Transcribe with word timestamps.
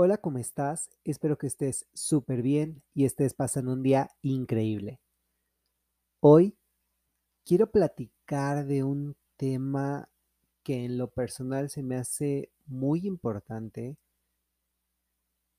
Hola, 0.00 0.18
¿cómo 0.18 0.38
estás? 0.38 0.90
Espero 1.02 1.38
que 1.38 1.48
estés 1.48 1.88
súper 1.92 2.40
bien 2.40 2.84
y 2.94 3.04
estés 3.04 3.34
pasando 3.34 3.72
un 3.72 3.82
día 3.82 4.08
increíble. 4.22 5.00
Hoy 6.20 6.56
quiero 7.44 7.72
platicar 7.72 8.64
de 8.64 8.84
un 8.84 9.16
tema 9.36 10.08
que 10.62 10.84
en 10.84 10.98
lo 10.98 11.10
personal 11.10 11.68
se 11.68 11.82
me 11.82 11.96
hace 11.96 12.52
muy 12.66 13.08
importante 13.08 13.96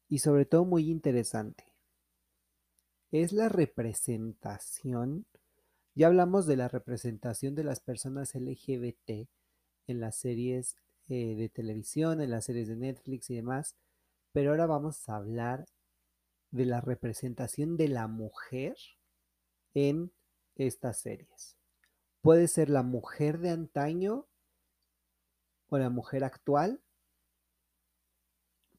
y 0.08 0.20
sobre 0.20 0.46
todo 0.46 0.64
muy 0.64 0.90
interesante. 0.90 1.66
Es 3.12 3.34
la 3.34 3.50
representación. 3.50 5.26
Ya 5.96 6.08
hablamos 6.08 6.48
de 6.48 6.56
la 6.56 6.70
representación 6.70 7.56
de 7.56 7.66
las 7.66 7.82
personas 7.82 8.34
LGBT 8.36 9.28
en 9.88 10.00
las 10.00 10.16
series 10.16 10.78
eh, 11.10 11.36
de 11.36 11.50
televisión, 11.50 12.22
en 12.22 12.30
las 12.30 12.46
series 12.46 12.70
de 12.70 12.78
Netflix 12.78 13.30
y 13.32 13.36
demás, 13.36 13.76
pero 14.40 14.52
ahora 14.52 14.68
vamos 14.68 15.10
a 15.10 15.18
hablar 15.18 15.66
de 16.52 16.64
la 16.64 16.80
representación 16.80 17.76
de 17.76 17.90
la 17.90 18.08
mujer 18.08 18.78
en 19.74 20.14
estas 20.56 21.02
series. 21.02 21.58
Puede 22.22 22.48
ser 22.48 22.70
la 22.70 22.82
mujer 22.82 23.40
de 23.40 23.50
antaño 23.50 24.28
o 25.68 25.78
la 25.78 25.90
mujer 25.90 26.24
actual, 26.24 26.80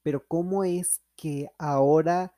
pero 0.02 0.26
cómo 0.26 0.64
es 0.64 1.02
que 1.14 1.50
ahora 1.58 2.34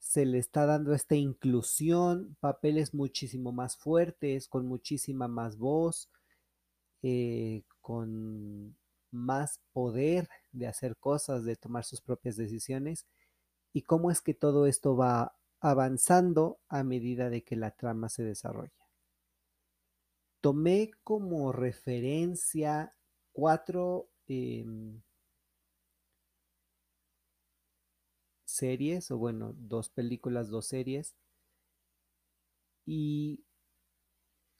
se 0.00 0.26
le 0.26 0.38
está 0.38 0.66
dando 0.66 0.94
esta 0.94 1.14
inclusión, 1.14 2.36
papeles 2.40 2.92
muchísimo 2.92 3.52
más 3.52 3.76
fuertes, 3.76 4.48
con 4.48 4.66
muchísima 4.66 5.28
más 5.28 5.58
voz, 5.58 6.10
eh, 7.02 7.62
con 7.80 8.76
más 9.12 9.60
poder 9.72 10.28
de 10.54 10.66
hacer 10.66 10.96
cosas, 10.96 11.44
de 11.44 11.56
tomar 11.56 11.84
sus 11.84 12.00
propias 12.00 12.36
decisiones, 12.36 13.06
y 13.72 13.82
cómo 13.82 14.10
es 14.10 14.20
que 14.20 14.34
todo 14.34 14.66
esto 14.66 14.96
va 14.96 15.36
avanzando 15.60 16.60
a 16.68 16.84
medida 16.84 17.30
de 17.30 17.42
que 17.42 17.56
la 17.56 17.72
trama 17.72 18.08
se 18.08 18.22
desarrolla. 18.22 18.72
Tomé 20.40 20.90
como 21.02 21.52
referencia 21.52 22.94
cuatro 23.32 24.10
em, 24.26 25.00
series, 28.44 29.10
o 29.10 29.18
bueno, 29.18 29.54
dos 29.56 29.88
películas, 29.88 30.50
dos 30.50 30.66
series, 30.66 31.16
y 32.86 33.42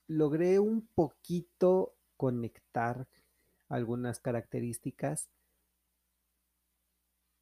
logré 0.08 0.58
un 0.58 0.86
poquito 0.94 1.94
conectar 2.16 3.06
algunas 3.68 4.20
características, 4.20 5.28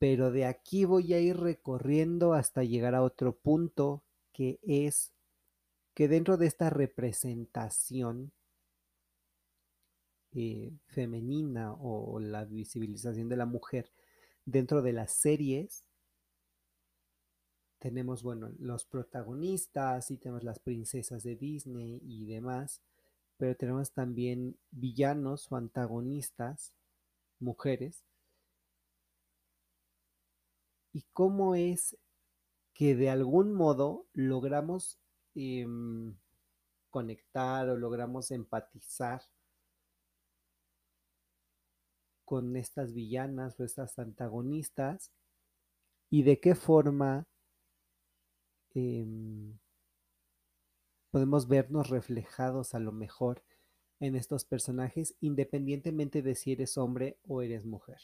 pero 0.03 0.33
de 0.33 0.47
aquí 0.47 0.84
voy 0.84 1.12
a 1.12 1.20
ir 1.20 1.36
recorriendo 1.36 2.33
hasta 2.33 2.64
llegar 2.64 2.97
a 2.97 3.05
otro 3.05 3.36
punto 3.36 4.03
que 4.33 4.58
es 4.64 5.12
que 5.95 6.08
dentro 6.08 6.36
de 6.36 6.48
esta 6.48 6.70
representación 6.70 8.33
eh, 10.33 10.73
femenina 10.86 11.73
o 11.75 12.19
la 12.19 12.45
visibilización 12.45 13.28
de 13.28 13.36
la 13.36 13.47
mujer 13.47 13.92
dentro 14.45 14.83
de 14.83 14.92
las 14.92 15.12
series, 15.12 15.84
tenemos, 17.78 18.25
bueno, 18.25 18.50
los 18.58 18.84
protagonistas 18.84 20.11
y 20.11 20.17
tenemos 20.17 20.42
las 20.42 20.58
princesas 20.58 21.23
de 21.23 21.36
Disney 21.36 22.00
y 22.03 22.27
demás, 22.27 22.83
pero 23.36 23.55
tenemos 23.56 23.92
también 23.92 24.56
villanos 24.73 25.47
o 25.53 25.55
antagonistas, 25.55 26.73
mujeres. 27.39 28.03
Y 30.92 31.02
cómo 31.12 31.54
es 31.54 31.96
que 32.74 32.94
de 32.94 33.10
algún 33.10 33.52
modo 33.52 34.06
logramos 34.12 34.98
em, 35.34 36.14
conectar 36.90 37.68
o 37.68 37.77
logramos 37.77 38.30
empatizar 38.30 39.22
con 42.24 42.56
estas 42.56 42.92
villanas 42.92 43.58
o 43.61 43.64
estas 43.64 43.98
antagonistas 43.98 45.12
y 46.11 46.22
de 46.22 46.40
qué 46.40 46.55
forma 46.55 47.27
em, 48.74 49.58
podemos 51.11 51.46
vernos 51.46 51.90
reflejados 51.90 52.74
a 52.74 52.78
lo 52.78 52.92
mejor 52.92 53.42
en 54.00 54.17
estos 54.17 54.44
personajes 54.44 55.14
independientemente 55.20 56.22
de 56.22 56.34
si 56.34 56.52
eres 56.52 56.77
hombre 56.77 57.18
o 57.27 57.42
eres 57.42 57.64
mujer. 57.64 58.00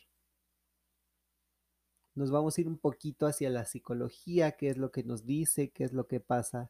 Nos 2.19 2.33
vamos 2.33 2.59
a 2.59 2.61
ir 2.61 2.67
un 2.67 2.79
poquito 2.79 3.29
hacia 3.29 3.49
la 3.49 3.65
psicología, 3.65 4.57
qué 4.57 4.71
es 4.71 4.77
lo 4.77 4.91
que 4.91 5.05
nos 5.05 5.25
dice, 5.25 5.71
qué 5.71 5.85
es 5.85 5.93
lo 5.93 6.09
que 6.09 6.19
pasa 6.19 6.69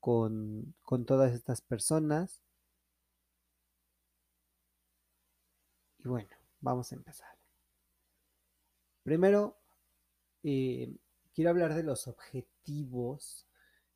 con, 0.00 0.74
todas 1.06 1.32
estas 1.32 1.62
personas. 1.62 2.42
Y 6.04 6.08
bueno, 6.08 6.28
vamos 6.60 6.92
a 6.92 6.96
empezar. 6.96 7.38
Primero, 9.02 9.56
eh, 10.42 10.94
quiero 11.34 11.48
hablar 11.48 11.72
de 11.72 11.82
los 11.82 12.06
objetivos 12.06 13.46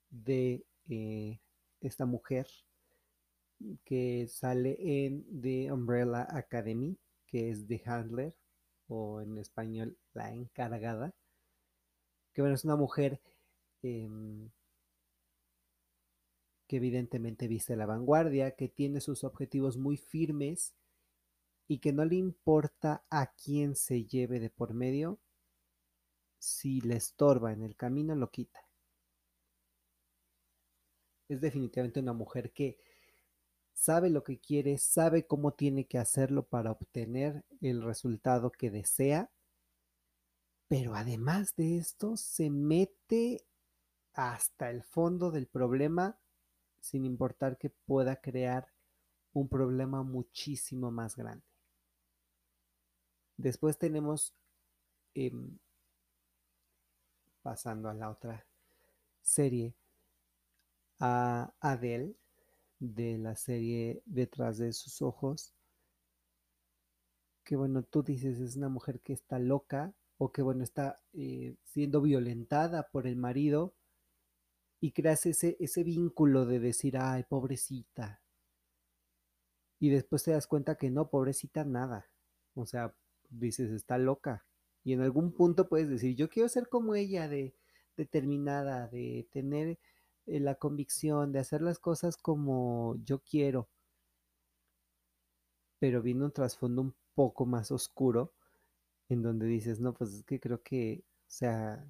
de 0.09 0.65
eh, 0.89 1.41
esta 1.83 2.07
mujer 2.07 2.49
que 3.85 4.27
sale 4.29 4.79
en 4.81 5.43
The 5.43 5.71
Umbrella 5.71 6.27
Academy, 6.31 6.97
que 7.27 7.51
es 7.51 7.67
The 7.67 7.83
Handler, 7.85 8.35
o 8.89 9.21
en 9.21 9.39
español 9.39 9.97
La 10.13 10.33
Encargada, 10.33 11.15
que 12.33 12.43
bueno, 12.43 12.55
es 12.55 12.65
una 12.65 12.77
mujer 12.77 13.21
em, 13.83 14.51
que 16.67 16.77
evidentemente 16.77 17.49
viste 17.49 17.77
la 17.77 17.87
vanguardia, 17.87 18.57
que 18.57 18.69
tiene 18.69 19.01
sus 19.01 19.25
objetivos 19.25 19.77
muy 19.77 19.97
firmes 19.97 20.75
y 21.69 21.79
que 21.79 21.93
no 21.93 22.05
le 22.05 22.17
importa 22.17 23.05
a 23.11 23.33
quién 23.35 23.77
se 23.77 24.05
lleve 24.05 24.41
de 24.41 24.51
por 24.51 24.75
medio, 24.75 25.19
si 26.39 26.81
le 26.81 26.97
estorba 26.97 27.53
en 27.53 27.63
el 27.63 27.77
camino 27.77 28.15
lo 28.15 28.31
quita. 28.31 28.61
Es 31.29 31.41
definitivamente 31.41 32.01
una 32.01 32.13
mujer 32.13 32.53
que 32.53 32.79
sabe 33.75 34.09
lo 34.09 34.25
que 34.25 34.39
quiere, 34.39 34.79
sabe 34.79 35.27
cómo 35.27 35.53
tiene 35.53 35.87
que 35.87 35.99
hacerlo 35.99 36.47
para 36.47 36.71
obtener 36.71 37.45
el 37.61 37.83
resultado 37.83 38.51
que 38.51 38.71
desea, 38.71 39.31
pero 40.69 40.95
además 40.95 41.55
de 41.57 41.77
esto 41.77 42.17
se 42.17 42.51
mete 42.51 43.45
hasta 44.15 44.71
el 44.71 44.83
fondo 44.83 45.31
del 45.31 45.47
problema 45.47 46.19
sin 46.81 47.05
importar 47.05 47.59
que 47.59 47.71
pueda 47.71 48.17
crear 48.17 48.69
un 49.33 49.49
problema 49.49 50.03
muchísimo 50.03 50.91
más 50.91 51.17
grande. 51.17 51.45
Después 53.37 53.79
tenemos, 53.79 54.33
em, 55.15 55.59
pasando 57.43 57.89
a 57.89 57.95
la 57.95 58.11
otra 58.11 58.47
serie, 59.23 59.75
a 61.01 61.53
Adele 61.61 62.15
de 62.79 63.19
la 63.19 63.37
serie 63.37 64.03
Detrás 64.07 64.59
de 64.59 64.73
sus 64.73 65.03
ojos, 65.03 65.55
que 67.45 67.57
bueno, 67.57 67.83
tú 67.83 68.03
dices 68.03 68.41
es 68.41 68.57
una 68.57 68.69
mujer 68.69 69.01
que 69.01 69.13
está 69.13 69.39
loca 69.39 69.95
o 70.17 70.33
que 70.33 70.43
bueno, 70.43 70.65
está 70.65 71.01
eh, 71.13 71.57
siendo 71.65 72.01
violentada 72.01 72.89
por 72.91 73.07
el 73.07 73.17
marido 73.17 73.75
y 74.81 74.93
creas 74.93 75.27
ese, 75.27 75.57
ese 75.61 75.83
vínculo 75.83 76.47
de 76.47 76.61
decir, 76.61 76.97
ay, 76.99 77.25
pobrecita. 77.25 78.21
Y 79.79 79.91
después 79.91 80.23
te 80.23 80.33
das 80.33 80.47
cuenta 80.47 80.77
que 80.77 80.91
no, 80.91 81.09
pobrecita 81.09 81.65
nada. 81.65 82.07
O 82.55 82.67
sea, 82.67 82.95
dices, 83.31 83.71
está 83.71 83.99
loca. 83.99 84.45
Y 84.83 84.93
en 84.93 85.01
algún 85.01 85.33
punto 85.33 85.69
puedes 85.69 85.89
decir, 85.89 86.15
yo 86.17 86.29
quiero 86.29 86.49
ser 86.49 86.69
como 86.69 86.95
ella, 86.95 87.29
de 87.29 87.55
determinada, 87.97 88.89
de 88.89 89.27
tener 89.31 89.79
la 90.27 90.55
convicción 90.57 91.33
de 91.33 91.41
hacer 91.41 91.63
las 91.63 91.79
cosas 91.79 92.17
como 92.17 92.97
yo 93.05 93.21
quiero, 93.21 93.69
pero 95.79 96.03
viene 96.03 96.25
un 96.25 96.33
trasfondo 96.33 96.83
un 96.83 96.95
poco 97.15 97.47
más 97.47 97.71
oscuro, 97.71 98.33
en 99.09 99.23
donde 99.23 99.47
dices, 99.47 99.81
no, 99.81 99.95
pues 99.95 100.15
es 100.15 100.25
que 100.25 100.41
creo 100.41 100.63
que, 100.63 101.05
o 101.29 101.31
sea, 101.31 101.85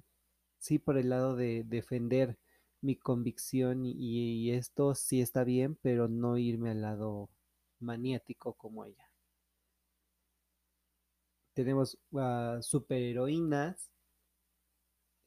sí 0.59 0.79
por 0.79 0.97
el 0.97 1.09
lado 1.09 1.35
de 1.35 1.63
defender 1.65 2.37
mi 2.81 2.95
convicción 2.97 3.85
y, 3.85 4.51
esto 4.51 4.95
sí 4.95 5.21
está 5.21 5.43
bien, 5.43 5.75
pero 5.81 6.07
no 6.07 6.37
irme 6.37 6.71
al 6.71 6.81
lado 6.81 7.29
maniático 7.79 8.53
como 8.53 8.85
ella. 8.85 9.09
Tenemos 11.53 11.97
a 12.15 12.59
superheroínas, 12.61 13.89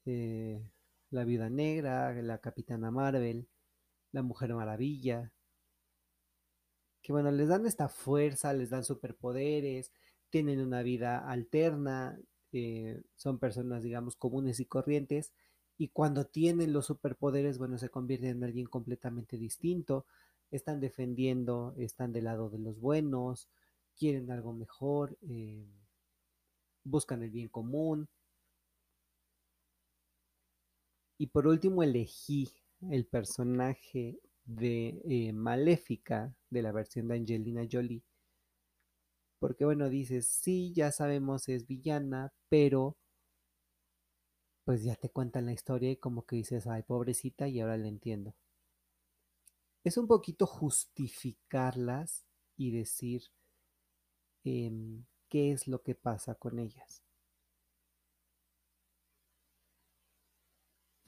eh, 0.05 0.61
la 1.11 1.23
Viuda 1.23 1.49
Negra, 1.49 2.13
la 2.21 2.39
Capitana 2.39 2.91
Marvel, 2.91 3.47
la 4.11 4.23
Mujer 4.23 4.53
Maravilla, 4.53 5.31
que 7.01 7.11
bueno, 7.11 7.31
les 7.31 7.47
dan 7.47 7.65
esta 7.65 7.89
fuerza, 7.89 8.53
les 8.53 8.69
dan 8.69 8.83
superpoderes, 8.83 9.91
tienen 10.29 10.59
una 10.61 10.83
vida 10.83 11.19
alterna, 11.29 12.19
eh, 12.51 13.01
son 13.15 13.39
personas, 13.39 13.83
digamos, 13.83 14.15
comunes 14.15 14.59
y 14.59 14.65
corrientes, 14.65 15.31
y 15.77 15.89
cuando 15.89 16.25
tienen 16.25 16.73
los 16.73 16.87
superpoderes, 16.87 17.57
bueno, 17.57 17.77
se 17.77 17.89
convierten 17.89 18.37
en 18.37 18.43
alguien 18.43 18.67
completamente 18.67 19.37
distinto, 19.37 20.05
están 20.51 20.79
defendiendo, 20.79 21.73
están 21.77 22.11
del 22.11 22.25
lado 22.25 22.49
de 22.49 22.59
los 22.59 22.79
buenos, 22.79 23.49
quieren 23.97 24.29
algo 24.31 24.53
mejor, 24.53 25.17
eh, 25.21 25.65
buscan 26.83 27.23
el 27.23 27.31
bien 27.31 27.49
común. 27.49 28.09
Y 31.19 31.27
por 31.27 31.47
último 31.47 31.83
elegí 31.83 32.49
el 32.89 33.05
personaje 33.05 34.17
de 34.45 35.01
eh, 35.03 35.33
Maléfica 35.33 36.33
de 36.49 36.61
la 36.61 36.71
versión 36.71 37.09
de 37.09 37.15
Angelina 37.15 37.67
Jolie. 37.69 38.01
Porque 39.37 39.65
bueno, 39.65 39.89
dices, 39.89 40.27
sí, 40.27 40.71
ya 40.73 40.91
sabemos 40.93 41.49
es 41.49 41.67
villana, 41.67 42.31
pero 42.47 42.97
pues 44.63 44.83
ya 44.83 44.95
te 44.95 45.09
cuentan 45.09 45.45
la 45.47 45.51
historia 45.51 45.91
y 45.91 45.97
como 45.97 46.25
que 46.25 46.37
dices, 46.37 46.67
ay, 46.67 46.83
pobrecita, 46.83 47.49
y 47.49 47.59
ahora 47.59 47.75
la 47.75 47.89
entiendo. 47.89 48.33
Es 49.83 49.97
un 49.97 50.07
poquito 50.07 50.45
justificarlas 50.45 52.25
y 52.55 52.71
decir 52.71 53.23
em, 54.45 55.05
qué 55.27 55.51
es 55.51 55.67
lo 55.67 55.81
que 55.81 55.95
pasa 55.95 56.35
con 56.35 56.59
ellas. 56.59 57.03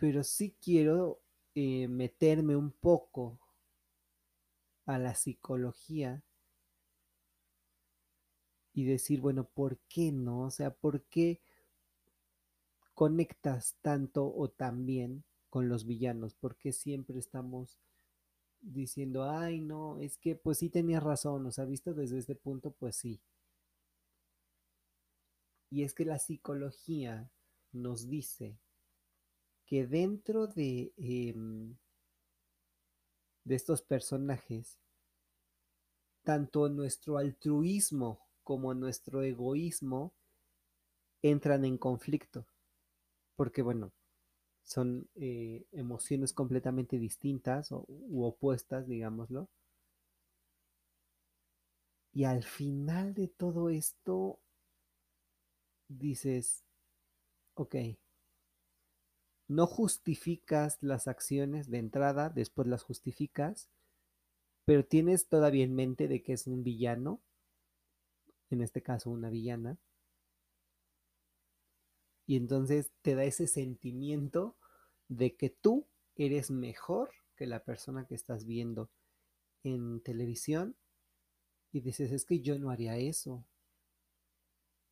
Pero 0.02 0.24
sí 0.24 0.56
quiero 0.60 1.22
eh, 1.54 1.88
meterme 1.88 2.56
un 2.56 2.72
poco 2.72 3.38
a 4.88 4.98
la 4.98 5.14
psicología 5.14 6.24
y 8.74 8.86
decir, 8.86 9.22
bueno, 9.22 9.44
¿por 9.44 9.78
qué 9.88 10.12
no? 10.12 10.40
O 10.42 10.50
sea, 10.50 10.74
¿por 10.74 11.04
qué 11.04 11.40
conectas 12.96 13.78
tanto 13.84 14.26
o 14.36 14.50
tan 14.50 14.88
bien 14.88 15.24
con 15.52 15.70
los 15.70 15.86
villanos? 15.86 16.34
¿Por 16.34 16.56
qué 16.56 16.72
siempre 16.72 17.20
estamos 17.20 17.78
diciendo, 18.60 19.30
ay, 19.30 19.62
no, 19.62 20.00
es 20.00 20.18
que 20.18 20.36
pues 20.36 20.58
sí 20.58 20.72
tenías 20.72 21.04
razón, 21.04 21.46
o 21.46 21.52
sea, 21.52 21.66
visto 21.66 21.94
desde 21.94 22.18
este 22.18 22.34
punto, 22.34 22.72
pues 22.72 22.96
sí. 22.96 23.22
Y 25.70 25.84
es 25.84 25.94
que 25.94 26.06
la 26.06 26.18
psicología 26.18 27.30
nos 27.72 28.10
dice 28.10 28.58
que 29.72 29.88
dentro 29.88 30.48
de, 30.48 30.92
em, 30.98 31.78
de 33.46 33.56
estos 33.56 33.82
personajes, 33.82 34.78
tanto 36.24 36.68
nuestro 36.68 37.18
altruismo 37.18 38.20
como 38.44 38.74
nuestro 38.74 39.24
egoísmo 39.24 40.14
entran 41.22 41.64
en 41.64 41.78
conflicto. 41.78 42.46
Porque 43.38 43.62
bueno, 43.62 43.94
son 44.62 45.08
eh, 45.16 45.66
emociones 45.72 46.34
completamente 46.34 47.00
distintas 47.00 47.72
o, 47.72 47.86
u 47.88 48.26
opuestas, 48.26 48.90
digámoslo. 48.90 49.48
Y 52.12 52.26
al 52.26 52.44
final 52.44 53.14
de 53.14 53.30
todo 53.30 53.70
esto, 53.70 54.38
dices, 55.88 56.66
ok, 57.54 57.76
no 59.52 59.68
justificas 59.68 60.78
las 60.80 61.10
acciones 61.10 61.70
de 61.70 61.78
entrada, 61.78 62.30
después 62.30 62.70
las 62.70 62.84
justificas, 62.84 63.70
pero 64.64 64.86
tienes 64.86 65.28
todavía 65.28 65.66
en 65.66 65.76
mente 65.76 66.08
de 66.08 66.24
que 66.24 66.32
es 66.32 66.48
un 66.48 66.64
villano, 66.64 67.22
en 68.50 68.62
este 68.62 68.82
caso 68.82 69.10
una 69.10 69.30
villana, 69.30 69.78
y 72.26 72.38
entonces 72.38 72.94
te 73.02 73.14
da 73.14 73.26
ese 73.26 73.46
sentimiento 73.46 74.56
de 75.10 75.36
que 75.36 75.50
tú 75.50 75.86
eres 76.16 76.50
mejor 76.50 77.12
que 77.36 77.46
la 77.46 77.62
persona 77.66 78.06
que 78.06 78.16
estás 78.16 78.46
viendo 78.46 78.90
en 79.64 80.00
televisión 80.00 80.78
y 81.74 81.82
dices, 81.82 82.14
es 82.14 82.24
que 82.24 82.40
yo 82.40 82.58
no 82.58 82.70
haría 82.70 82.96
eso. 82.96 83.46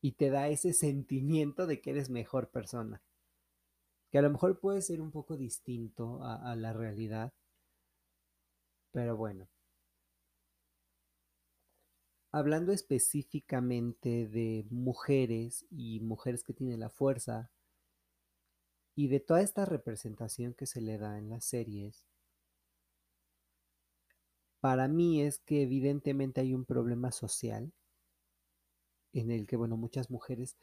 Y 0.02 0.14
te 0.14 0.30
da 0.30 0.50
ese 0.50 0.74
sentimiento 0.74 1.66
de 1.66 1.80
que 1.80 1.92
eres 1.92 2.10
mejor 2.10 2.50
persona 2.50 3.02
que 4.12 4.18
a 4.18 4.22
lo 4.22 4.30
mejor 4.30 4.60
puede 4.60 4.82
ser 4.82 5.02
un 5.02 5.12
poco 5.12 5.38
distinto 5.38 6.24
a, 6.24 6.56
la 6.56 6.74
realidad, 6.74 7.34
pero 8.92 9.16
bueno. 9.16 9.48
Hablando 12.32 12.72
específicamente 12.72 14.28
de 14.28 14.66
mujeres 14.70 15.66
y 15.72 16.00
mujeres 16.00 16.44
que 16.44 16.54
tienen 16.54 16.80
la 16.80 16.90
fuerza 16.90 17.52
y 18.96 19.08
de 19.08 19.20
toda 19.20 19.42
esta 19.42 19.66
representación 19.66 20.54
que 20.54 20.68
se 20.68 20.82
le 20.82 20.98
da 20.98 21.18
en 21.18 21.30
las 21.30 21.46
series, 21.46 22.04
para 24.60 24.88
mí 24.88 25.22
es 25.22 25.40
que 25.40 25.64
evidentemente 25.64 26.42
hay 26.42 26.54
un 26.54 26.66
problema 26.66 27.12
social 27.12 27.72
en 29.14 29.32
el 29.32 29.48
que, 29.48 29.56
bueno, 29.56 29.78
muchas 29.78 30.12
mujeres 30.12 30.58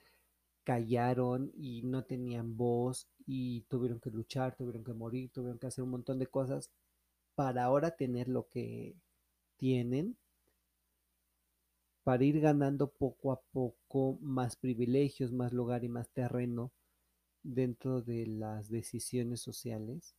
callaron 0.67 1.53
y 1.57 1.83
no 1.85 2.03
tenían 2.03 2.57
voz 2.57 3.07
y 3.25 3.61
tuvieron 3.69 4.01
que 4.01 4.11
luchar, 4.11 4.57
tuvieron 4.57 4.83
que 4.83 4.93
morir, 4.93 5.31
tuvieron 5.31 5.61
que 5.61 5.69
hacer 5.69 5.85
un 5.85 5.91
montón 5.91 6.19
de 6.19 6.27
cosas 6.27 6.73
para 7.37 7.63
ahora 7.63 7.93
tener 7.93 8.27
lo 8.27 8.49
que 8.49 8.97
tienen, 9.57 10.17
para 12.03 12.25
ir 12.25 12.41
ganando 12.41 12.91
poco 12.91 13.31
a 13.31 13.41
poco 13.53 14.19
más 14.21 14.57
privilegios, 14.57 15.31
más 15.33 15.53
lugar 15.53 15.85
y 15.85 15.89
más 15.89 16.09
terreno 16.09 16.73
dentro 17.45 18.03
de 18.03 18.27
las 18.27 18.69
decisiones 18.69 19.41
sociales, 19.41 20.17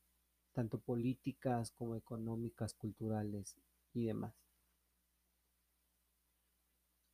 tanto 0.53 0.79
políticas 0.79 1.71
como 1.71 1.97
económicas, 1.97 2.73
culturales 2.73 3.57
y 3.93 4.05
demás. 4.05 4.33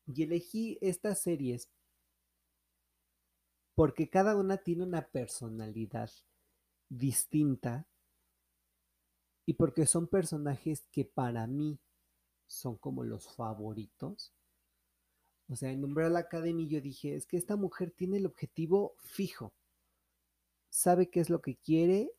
Y 0.05 0.21
elegí 0.21 0.77
estas 0.81 1.19
series 1.19 1.67
porque 3.75 4.09
cada 4.09 4.35
una 4.35 4.57
tiene 4.57 4.83
una 4.83 5.07
personalidad 5.07 6.11
distinta 6.89 7.87
y 9.45 9.53
porque 9.53 9.85
son 9.85 10.07
personajes 10.07 10.87
que 10.91 11.05
para 11.05 11.47
mí 11.47 11.79
son 12.47 12.77
como 12.77 13.03
los 13.03 13.27
favoritos. 13.35 14.33
O 15.49 15.55
sea, 15.55 15.71
en 15.71 15.83
Umbrella 15.83 16.19
Academy 16.19 16.67
yo 16.67 16.79
dije, 16.81 17.15
es 17.15 17.25
que 17.25 17.37
esta 17.37 17.55
mujer 17.55 17.91
tiene 17.91 18.17
el 18.17 18.25
objetivo 18.25 18.95
fijo, 18.99 19.53
sabe 20.69 21.09
qué 21.09 21.19
es 21.19 21.29
lo 21.29 21.41
que 21.41 21.57
quiere 21.57 22.11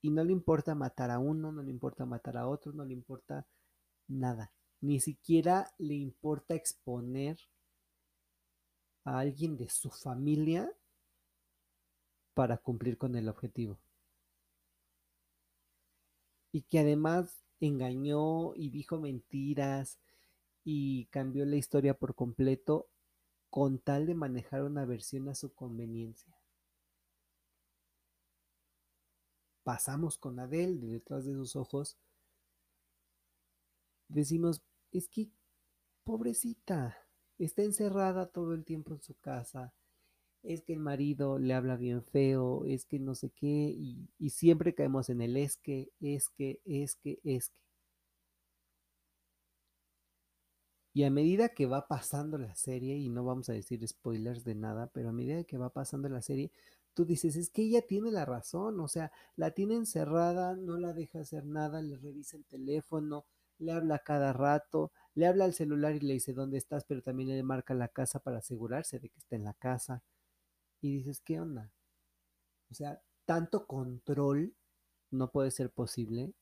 y 0.00 0.10
no 0.10 0.24
le 0.24 0.32
importa 0.32 0.74
matar 0.74 1.10
a 1.10 1.18
uno, 1.18 1.52
no 1.52 1.62
le 1.62 1.70
importa 1.70 2.04
matar 2.04 2.36
a 2.36 2.48
otro, 2.48 2.72
no 2.72 2.84
le 2.84 2.94
importa 2.94 3.46
nada. 4.08 4.52
Ni 4.80 4.98
siquiera 4.98 5.72
le 5.78 5.94
importa 5.94 6.54
exponer 6.54 7.38
a 9.04 9.18
alguien 9.18 9.56
de 9.56 9.68
su 9.68 9.90
familia 9.90 10.72
para 12.34 12.58
cumplir 12.58 12.98
con 12.98 13.16
el 13.16 13.28
objetivo. 13.28 13.78
Y 16.52 16.62
que 16.62 16.80
además 16.80 17.44
engañó 17.60 18.54
y 18.54 18.70
dijo 18.70 18.98
mentiras 18.98 19.98
y 20.64 21.06
cambió 21.06 21.44
la 21.44 21.56
historia 21.56 21.94
por 21.94 22.14
completo 22.14 22.88
con 23.50 23.78
tal 23.78 24.06
de 24.06 24.14
manejar 24.14 24.62
una 24.64 24.84
versión 24.84 25.28
a 25.28 25.34
su 25.34 25.52
conveniencia. 25.52 26.34
Pasamos 29.62 30.18
con 30.18 30.40
Adele 30.40 30.78
de 30.78 30.86
detrás 30.88 31.24
de 31.24 31.34
sus 31.34 31.54
ojos. 31.54 31.96
Decimos, 34.08 34.62
es 34.90 35.08
que 35.08 35.30
pobrecita, 36.04 37.01
está 37.44 37.62
encerrada 37.62 38.26
todo 38.26 38.54
el 38.54 38.64
tiempo 38.64 38.94
en 38.94 39.02
su 39.02 39.14
casa, 39.14 39.72
es 40.42 40.62
que 40.62 40.72
el 40.74 40.80
marido 40.80 41.38
le 41.38 41.54
habla 41.54 41.76
bien 41.76 42.02
feo, 42.04 42.64
es 42.66 42.84
que 42.86 42.98
no 42.98 43.14
sé 43.14 43.30
qué, 43.30 43.46
y, 43.48 44.30
siempre 44.30 44.74
caemos 44.74 45.08
en 45.10 45.22
el 45.22 45.36
es 45.36 45.56
que, 45.56 45.90
es 46.00 46.28
que, 46.30 46.60
es 46.64 46.96
que, 46.96 47.20
es 47.24 47.48
que. 47.50 47.62
Y 50.94 51.04
a 51.04 51.10
medida 51.10 51.48
que 51.50 51.66
va 51.66 51.86
pasando 51.88 52.36
la 52.38 52.54
serie, 52.54 52.96
y 52.96 53.08
no 53.08 53.24
vamos 53.24 53.48
a 53.48 53.54
decir 53.54 53.86
spoilers 53.86 54.44
de 54.44 54.54
nada, 54.54 54.88
pero 54.92 55.08
a 55.08 55.12
medida 55.12 55.44
que 55.44 55.56
va 55.56 55.70
pasando 55.70 56.08
la 56.08 56.20
serie, 56.20 56.50
tú 56.94 57.04
dices, 57.06 57.36
es 57.36 57.50
que 57.50 57.62
ella 57.62 57.82
tiene 57.82 58.10
la 58.10 58.24
razón, 58.26 58.78
o 58.80 58.88
sea, 58.88 59.10
la 59.36 59.52
tiene 59.52 59.76
encerrada, 59.76 60.54
no 60.56 60.76
la 60.78 60.92
deja 60.92 61.20
hacer 61.20 61.46
nada, 61.46 61.80
le 61.82 61.96
revisa 61.96 62.36
el 62.36 62.44
teléfono, 62.44 63.24
le 63.58 63.72
habla 63.72 64.00
cada 64.00 64.32
rato, 64.32 64.92
le 65.14 65.26
habla 65.26 65.44
al 65.44 65.54
celular 65.54 65.94
y 65.94 66.00
le 66.00 66.14
dice 66.14 66.32
dónde 66.32 66.58
estás, 66.58 66.84
pero 66.84 67.02
también 67.02 67.28
le 67.28 67.42
marca 67.42 67.74
la 67.74 67.88
casa 67.88 68.20
para 68.20 68.38
asegurarse 68.38 68.98
de 68.98 69.08
que 69.08 69.18
está 69.18 69.36
en 69.36 69.44
la 69.44 69.54
casa. 69.54 70.02
Y 70.80 70.96
dices, 70.96 71.20
¿qué 71.20 71.40
onda? 71.40 71.70
O 72.70 72.74
sea, 72.74 73.02
tanto 73.24 73.66
control 73.66 74.54
no 75.10 75.30
puede 75.30 75.50
ser 75.50 75.70
posible 75.70 76.32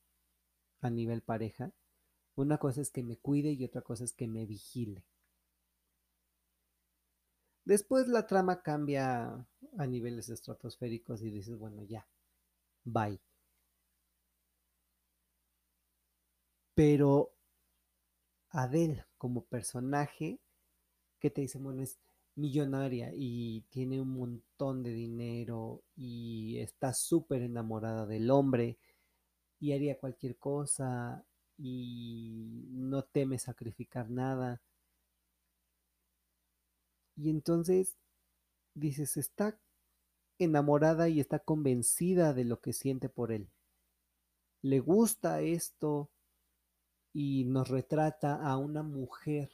a 0.81 0.89
nivel 0.89 1.21
pareja. 1.21 1.71
Una 2.35 2.57
cosa 2.57 2.81
es 2.81 2.91
que 2.91 3.03
me 3.03 3.17
cuide 3.17 3.51
y 3.51 3.63
otra 3.65 3.81
cosa 3.81 4.03
es 4.05 4.13
que 4.13 4.27
me 4.27 4.45
vigile. 4.45 5.03
Después 7.65 8.07
la 8.07 8.25
trama 8.25 8.63
cambia 8.63 9.45
a 9.77 9.87
niveles 9.87 10.29
estratosféricos 10.29 11.21
y 11.21 11.29
dices, 11.29 11.57
bueno, 11.57 11.83
ya, 11.83 12.07
bye. 12.85 13.19
Pero 16.73 17.33
Adele 18.51 19.05
como 19.17 19.43
personaje, 19.45 20.39
que 21.19 21.29
te 21.29 21.41
dice, 21.41 21.57
bueno, 21.59 21.81
es 21.81 21.99
millonaria 22.35 23.11
y 23.13 23.61
tiene 23.69 24.01
un 24.01 24.13
montón 24.13 24.83
de 24.83 24.93
dinero 24.93 25.83
y 25.95 26.57
está 26.59 26.93
súper 26.93 27.41
enamorada 27.41 28.05
del 28.05 28.31
hombre 28.31 28.77
y 29.59 29.73
haría 29.73 29.97
cualquier 29.97 30.37
cosa 30.37 31.23
y 31.57 32.67
no 32.71 33.03
teme 33.03 33.37
sacrificar 33.37 34.09
nada. 34.09 34.61
Y 37.15 37.29
entonces 37.29 37.97
dices, 38.73 39.17
está 39.17 39.59
enamorada 40.39 41.09
y 41.09 41.19
está 41.19 41.39
convencida 41.39 42.33
de 42.33 42.45
lo 42.45 42.59
que 42.59 42.73
siente 42.73 43.09
por 43.09 43.31
él. 43.31 43.49
Le 44.61 44.79
gusta 44.79 45.41
esto 45.41 46.10
y 47.13 47.45
nos 47.45 47.69
retrata 47.69 48.35
a 48.35 48.57
una 48.57 48.83
mujer 48.83 49.51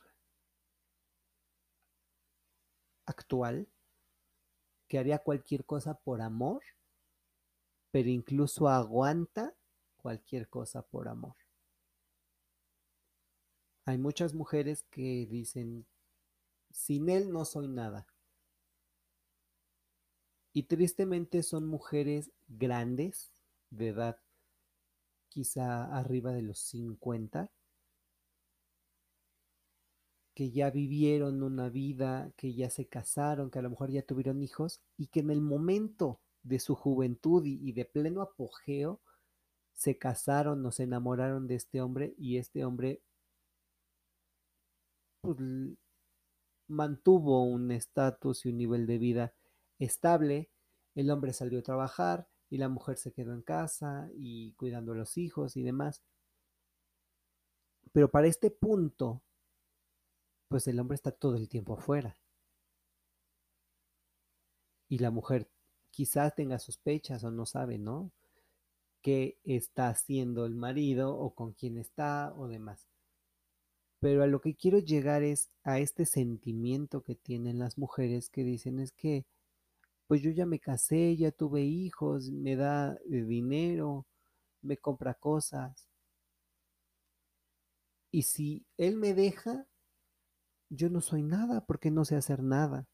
actual 3.06 3.68
que 4.88 5.00
haría 5.00 5.20
cualquier 5.20 5.66
cosa 5.66 5.96
por 5.96 6.22
amor, 6.22 6.62
pero 7.92 8.10
incluso 8.10 8.68
aguanta 8.68 9.54
cualquier 9.98 10.48
cosa 10.50 10.82
por 10.82 11.08
amor. 11.08 11.36
Hay 13.86 13.98
muchas 13.98 14.34
mujeres 14.34 14.84
que 14.90 15.26
dicen, 15.26 15.86
sin 16.72 17.10
él 17.10 17.32
no 17.32 17.46
soy 17.46 17.68
nada. 17.68 18.06
Y 20.54 20.64
tristemente 20.64 21.44
son 21.44 21.68
mujeres 21.68 22.32
grandes, 22.48 23.32
de 23.70 23.90
edad 23.90 24.20
quizá 25.38 25.96
arriba 25.96 26.32
de 26.32 26.41
los 26.41 26.58
50, 26.58 27.51
que 30.34 30.50
ya 30.50 30.72
vivieron 30.72 31.44
una 31.44 31.70
vida, 31.70 32.32
que 32.36 32.56
ya 32.56 32.72
se 32.72 32.88
casaron, 32.88 33.51
que 33.51 33.60
a 33.60 33.62
lo 33.62 33.70
mejor 33.70 33.91
ya 33.91 34.01
tuvieron 34.01 34.41
hijos 34.41 34.82
y 34.98 35.10
que 35.10 35.20
en 35.20 35.29
el 35.29 35.41
momento 35.41 36.22
de 36.41 36.58
su 36.58 36.74
juventud 36.74 37.46
y, 37.46 37.72
de 37.72 37.86
pleno 37.86 38.24
apogeo 38.24 39.00
se 39.74 40.00
casaron 40.00 40.65
o 40.65 40.72
se 40.72 40.84
enamoraron 40.84 41.46
de 41.48 41.53
este 41.53 41.82
hombre 41.82 42.15
y 42.17 42.38
este 42.38 42.65
hombre 42.65 43.03
pues, 45.22 45.38
mantuvo 46.67 47.44
un 47.44 47.70
estatus 47.70 48.44
y 48.44 48.50
un 48.50 48.58
nivel 48.58 48.88
de 48.88 48.98
vida 48.98 49.36
estable. 49.77 50.50
El 50.96 51.12
hombre 51.12 51.32
salió 51.32 51.60
a 51.60 51.62
trabajar 51.62 52.27
y 52.50 52.58
la 52.58 52.70
mujer 52.70 52.98
se 52.98 53.12
quedó 53.12 53.34
en 53.34 53.42
casa 53.42 54.10
y 54.16 54.54
cuidando 54.54 54.94
a 54.94 54.96
los 54.96 55.18
hijos 55.18 55.58
y 55.58 55.63
demás. 55.63 56.01
Pero 57.92 58.10
para 58.10 58.27
este 58.27 58.51
punto, 58.51 59.22
pues 60.48 60.68
el 60.68 60.80
hombre 60.80 60.96
está 60.96 61.12
todo 61.12 61.36
el 61.36 61.50
tiempo 61.50 61.74
afuera. 61.74 62.18
Y 64.89 65.00
la 65.00 65.12
mujer 65.12 65.50
quizás 65.92 66.36
tenga 66.36 66.60
sospechas 66.60 67.24
o 67.24 67.32
no 67.32 67.46
sabe, 67.46 67.77
¿no? 67.77 68.12
Qué 69.01 69.39
está 69.44 69.89
haciendo 69.89 70.46
el 70.46 70.56
marido 70.56 71.18
o 71.18 71.34
con 71.34 71.54
quién 71.54 71.77
está 71.77 72.34
o 72.36 72.48
demás. 72.48 72.88
Pero 74.00 74.24
a 74.24 74.27
lo 74.27 74.42
que 74.42 74.56
quiero 74.56 74.80
llegar 74.80 75.24
es 75.24 75.50
a 75.63 75.80
este 75.80 76.06
sentimiento 76.06 77.01
que 77.01 77.16
tienen 77.16 77.60
las 77.60 77.77
mujeres 77.77 78.30
que 78.30 78.44
dicen 78.44 78.80
es 78.80 78.92
que, 78.92 79.25
pues 80.08 80.22
yo 80.22 80.32
ya 80.32 80.46
me 80.46 80.60
casé, 80.60 81.16
ya 81.18 81.32
tuve 81.32 81.64
hijos, 81.64 82.32
me 82.32 82.56
da 82.56 82.94
eh, 83.12 83.24
dinero, 83.24 84.06
me 84.62 84.78
compra 84.78 85.14
cosas. 85.16 85.88
Y 88.12 88.24
si 88.24 88.66
él 88.78 88.96
me 88.98 89.14
deja, 89.14 89.68
yo 90.70 90.90
no 90.90 91.02
soy 91.02 91.24
nada 91.24 91.66
porque 91.66 91.92
no 91.92 92.06
sé 92.06 92.16
hacer 92.16 92.42
nada. 92.44 92.88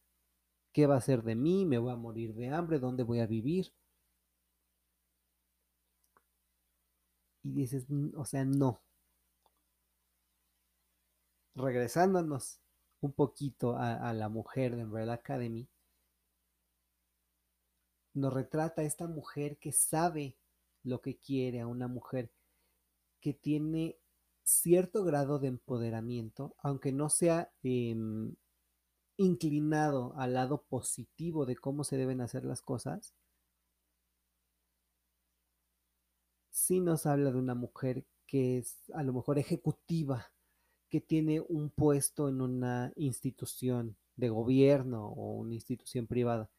¿Qué 0.74 0.88
va 0.88 0.96
a 0.96 0.98
hacer 1.00 1.24
de 1.24 1.36
mí? 1.36 1.66
¿Me 1.66 1.78
voy 1.78 1.92
a 1.94 1.96
morir 1.96 2.34
de 2.36 2.50
hambre? 2.50 2.80
¿Dónde 2.80 3.04
voy 3.04 3.20
a 3.20 3.28
vivir? 3.28 3.74
Y 7.44 7.52
dices, 7.54 7.86
o 8.16 8.26
sea, 8.26 8.46
no. 8.46 8.82
Regresándonos 11.56 12.60
un 13.02 13.14
poquito 13.14 13.76
a, 13.78 14.14
la 14.14 14.30
mujer 14.30 14.76
de 14.76 14.86
Umbrella 14.86 15.14
Academy, 15.14 15.68
nos 18.14 18.34
retrata 18.34 18.82
a 18.82 18.86
esta 18.86 19.08
mujer 19.08 19.58
que 19.58 19.72
sabe 19.72 20.36
lo 20.84 21.02
que 21.02 21.18
quiere, 21.18 21.62
a 21.62 21.68
una 21.68 21.88
mujer 21.88 22.32
que 23.22 23.34
tiene 23.34 23.98
cierto 24.44 25.04
grado 25.04 25.40
de 25.40 25.48
empoderamiento, 25.48 26.56
aunque 26.60 26.92
no 26.92 27.10
sea 27.10 27.52
em, 27.64 28.36
inclinado 29.18 30.14
al 30.18 30.34
lado 30.34 30.64
positivo 30.64 31.46
de 31.46 31.56
cómo 31.56 31.84
se 31.84 31.98
deben 31.98 32.22
hacer 32.22 32.46
las 32.46 32.62
cosas, 32.62 33.14
sí 36.52 36.80
nos 36.80 37.06
habla 37.06 37.32
de 37.32 37.38
una 37.38 37.56
mujer 37.56 38.06
que 38.28 38.58
es 38.58 38.78
a 38.94 39.04
lo 39.04 39.14
mejor 39.14 39.40
ejecutiva, 39.40 40.32
que 40.90 41.02
tiene 41.02 41.42
un 41.42 41.70
puesto 41.70 42.30
en 42.30 42.42
una 42.42 42.94
institución 42.96 43.98
de 44.16 44.30
gobierno 44.30 45.08
o 45.08 45.34
una 45.34 45.56
institución 45.56 46.08
privada, 46.08 46.50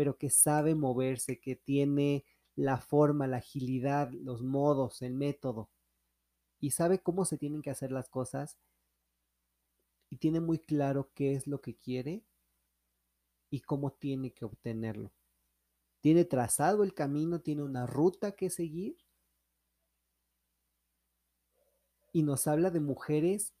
pero 0.00 0.16
que 0.16 0.30
sabe 0.30 0.74
moverse, 0.74 1.40
que 1.40 1.56
tiene 1.56 2.24
la 2.54 2.78
forma, 2.78 3.26
la 3.26 3.36
agilidad, 3.36 4.10
los 4.12 4.40
modos, 4.40 5.02
el 5.02 5.12
método 5.12 5.68
y 6.58 6.70
sabe 6.70 7.02
cómo 7.02 7.26
se 7.26 7.36
tienen 7.36 7.60
que 7.60 7.68
hacer 7.68 7.92
las 7.92 8.08
cosas 8.08 8.56
y 10.08 10.16
tiene 10.16 10.40
muy 10.40 10.58
claro 10.58 11.10
qué 11.12 11.34
es 11.34 11.46
lo 11.46 11.60
que 11.60 11.76
quiere 11.76 12.24
y 13.50 13.60
cómo 13.60 13.92
tiene 13.92 14.32
que 14.32 14.46
obtenerlo. 14.46 15.12
Tiene 16.00 16.24
trazado 16.24 16.82
el 16.82 16.94
camino, 16.94 17.42
tiene 17.42 17.62
una 17.62 17.86
ruta 17.86 18.32
que 18.32 18.48
seguir 18.48 18.96
y 22.10 22.22
nos 22.22 22.46
habla 22.46 22.70
de 22.70 22.80
mujeres 22.80 23.52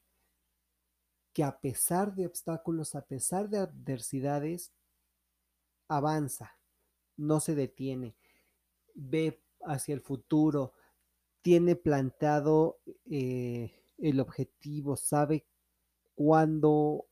que 1.34 1.44
a 1.44 1.60
pesar 1.60 2.14
de 2.14 2.24
obstáculos, 2.24 2.94
a 2.94 3.02
pesar 3.02 3.50
de 3.50 3.58
adversidades, 3.58 4.72
avanza, 5.90 6.56
no 7.16 7.40
se 7.40 7.54
detiene, 7.54 8.16
ve 8.94 9.42
hacia 9.62 9.94
el 9.94 10.00
futuro, 10.00 10.72
tiene 11.42 11.74
plantado 11.74 12.80
eh, 13.10 13.82
el 13.98 14.20
objetivo, 14.20 14.96
sabe 14.96 15.46
cuándo 16.14 17.06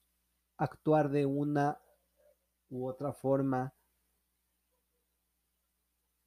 actuar 0.56 1.10
de 1.10 1.26
una 1.26 1.80
u 2.70 2.86
otra 2.86 3.12
forma. 3.12 3.74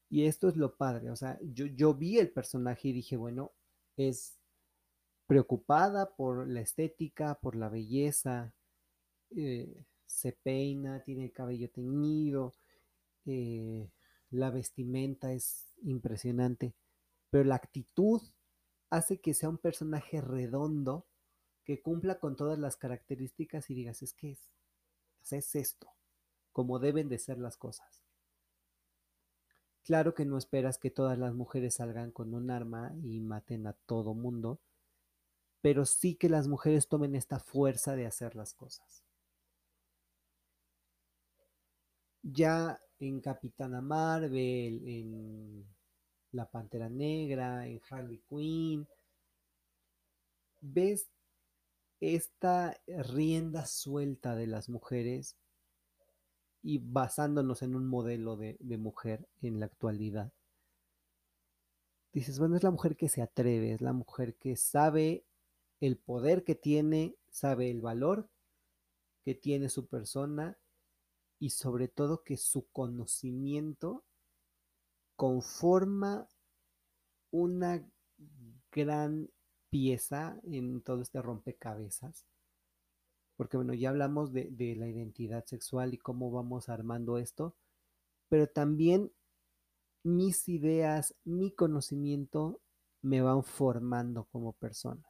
Y 0.10 0.26
esto 0.26 0.50
es 0.50 0.58
lo 0.58 0.76
padre, 0.76 1.10
o 1.10 1.16
sea, 1.16 1.40
yo, 1.42 1.68
yo 1.68 1.94
vi 1.94 2.20
el 2.20 2.32
personaje 2.32 2.90
y 2.90 2.94
dije, 2.94 3.16
bueno, 3.16 3.54
es 3.96 4.38
preocupada 5.26 6.14
por 6.18 6.50
la 6.50 6.60
estética, 6.60 7.36
por 7.36 7.56
la 7.56 7.70
belleza, 7.70 8.54
eh, 9.38 9.86
se 10.12 10.34
peina, 10.34 11.04
tiene 11.04 11.26
el 11.26 11.32
cabello 11.32 11.70
teñido, 11.70 12.54
eh, 13.26 13.90
la 14.30 14.50
vestimenta 14.50 15.34
es 15.34 15.76
impresionante 15.84 16.74
pero 17.32 17.46
la 17.46 17.56
actitud 17.56 18.22
hace 18.92 19.20
que 19.20 19.34
sea 19.34 19.50
un 19.50 19.58
personaje 19.58 20.22
redondo 20.22 21.08
que 21.64 21.82
cumpla 21.82 22.20
con 22.20 22.36
todas 22.36 22.60
las 22.60 22.76
características 22.76 23.70
y 23.70 23.74
digas, 23.74 24.04
es 24.04 24.14
que 24.14 24.32
es, 24.32 24.52
es 25.32 25.56
esto, 25.56 25.88
como 26.52 26.78
deben 26.78 27.08
de 27.08 27.18
ser 27.18 27.40
las 27.40 27.56
cosas. 27.56 28.04
Claro 29.84 30.14
que 30.14 30.26
no 30.26 30.38
esperas 30.38 30.78
que 30.78 30.92
todas 30.92 31.18
las 31.18 31.34
mujeres 31.34 31.76
salgan 31.76 32.12
con 32.12 32.34
un 32.34 32.52
arma 32.52 32.94
y 33.02 33.22
maten 33.22 33.66
a 33.66 33.74
todo 33.74 34.14
mundo, 34.14 34.60
pero 35.62 35.86
sí 35.86 36.16
que 36.16 36.28
las 36.28 36.48
mujeres 36.48 36.88
tomen 36.88 37.16
esta 37.16 37.40
fuerza 37.40 37.96
de 37.96 38.06
hacer 38.06 38.36
las 38.36 38.54
cosas. 38.54 39.04
Ya 42.24 42.80
en 43.00 43.20
Capitana 43.20 43.82
Marvel, 43.82 44.88
en 44.88 45.66
la 46.32 46.50
Pantera 46.50 46.90
Negra, 46.90 47.68
en 47.68 47.82
Harley 47.90 48.22
Quinn. 48.30 48.88
¿Ves 50.62 51.10
esta 52.00 52.80
rienda 52.88 53.66
suelta 53.66 54.36
de 54.36 54.48
las 54.48 54.70
mujeres 54.70 55.36
y 56.64 56.78
basándonos 56.78 57.64
en 57.64 57.76
un 57.76 57.88
modelo 57.88 58.38
de, 58.38 58.58
de, 58.60 58.78
mujer 58.78 59.28
en 59.42 59.60
la 59.60 59.66
actualidad? 59.66 60.32
Dices, 62.14 62.38
bueno, 62.38 62.56
es 62.56 62.64
la 62.64 62.72
mujer 62.72 62.96
que 62.96 63.10
se 63.10 63.22
atreve, 63.22 63.74
es 63.74 63.82
la 63.82 63.94
mujer 63.94 64.36
que 64.36 64.56
sabe 64.56 65.26
el 65.80 65.98
poder 65.98 66.44
que 66.44 66.56
tiene, 66.56 67.16
sabe 67.30 67.72
el 67.72 67.82
valor 67.82 68.30
que 69.24 69.34
tiene 69.34 69.70
su 69.70 69.88
persona 69.88 70.58
y 71.42 71.50
sobre 71.50 71.88
todo 71.88 72.24
que 72.24 72.38
su 72.38 72.68
conocimiento 72.72 74.06
conforma 75.16 76.28
una 77.32 77.84
gran 78.72 79.28
pieza 79.72 80.40
en 80.44 80.84
todo 80.84 81.02
este 81.02 81.20
rompecabezas. 81.20 82.28
Porque 83.38 83.58
bueno, 83.58 83.74
ya 83.74 83.90
hablamos 83.90 84.32
de, 84.34 84.76
la 84.78 84.88
identidad 84.88 85.44
sexual 85.46 85.96
y 85.96 85.98
cómo 85.98 86.30
vamos 86.30 86.70
armando 86.70 87.18
esto, 87.18 87.56
pero 88.30 88.46
también 88.46 89.12
mis 90.04 90.48
ideas, 90.48 91.16
mi 91.24 91.52
conocimiento 91.52 92.62
me 93.02 93.22
van 93.22 93.44
formando 93.44 94.26
como 94.26 94.54
persona. 94.54 95.04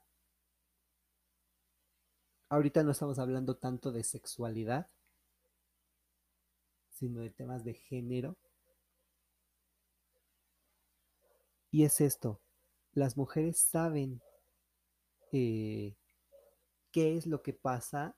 Ahorita 2.47 2.83
no 2.83 2.91
estamos 2.91 3.19
hablando 3.19 3.57
tanto 3.57 3.91
de 3.91 4.05
sexualidad, 4.05 4.89
sino 7.01 7.22
de 7.22 7.31
temas 7.31 7.63
de 7.63 7.74
género. 7.74 8.38
Y 11.72 11.84
es 11.84 12.00
esto, 12.00 12.39
las 12.91 13.17
mujeres 13.17 13.58
saben 13.58 14.22
eh, 15.31 15.96
qué 16.91 17.17
es 17.17 17.25
lo 17.25 17.41
que 17.41 17.53
pasa 17.53 18.15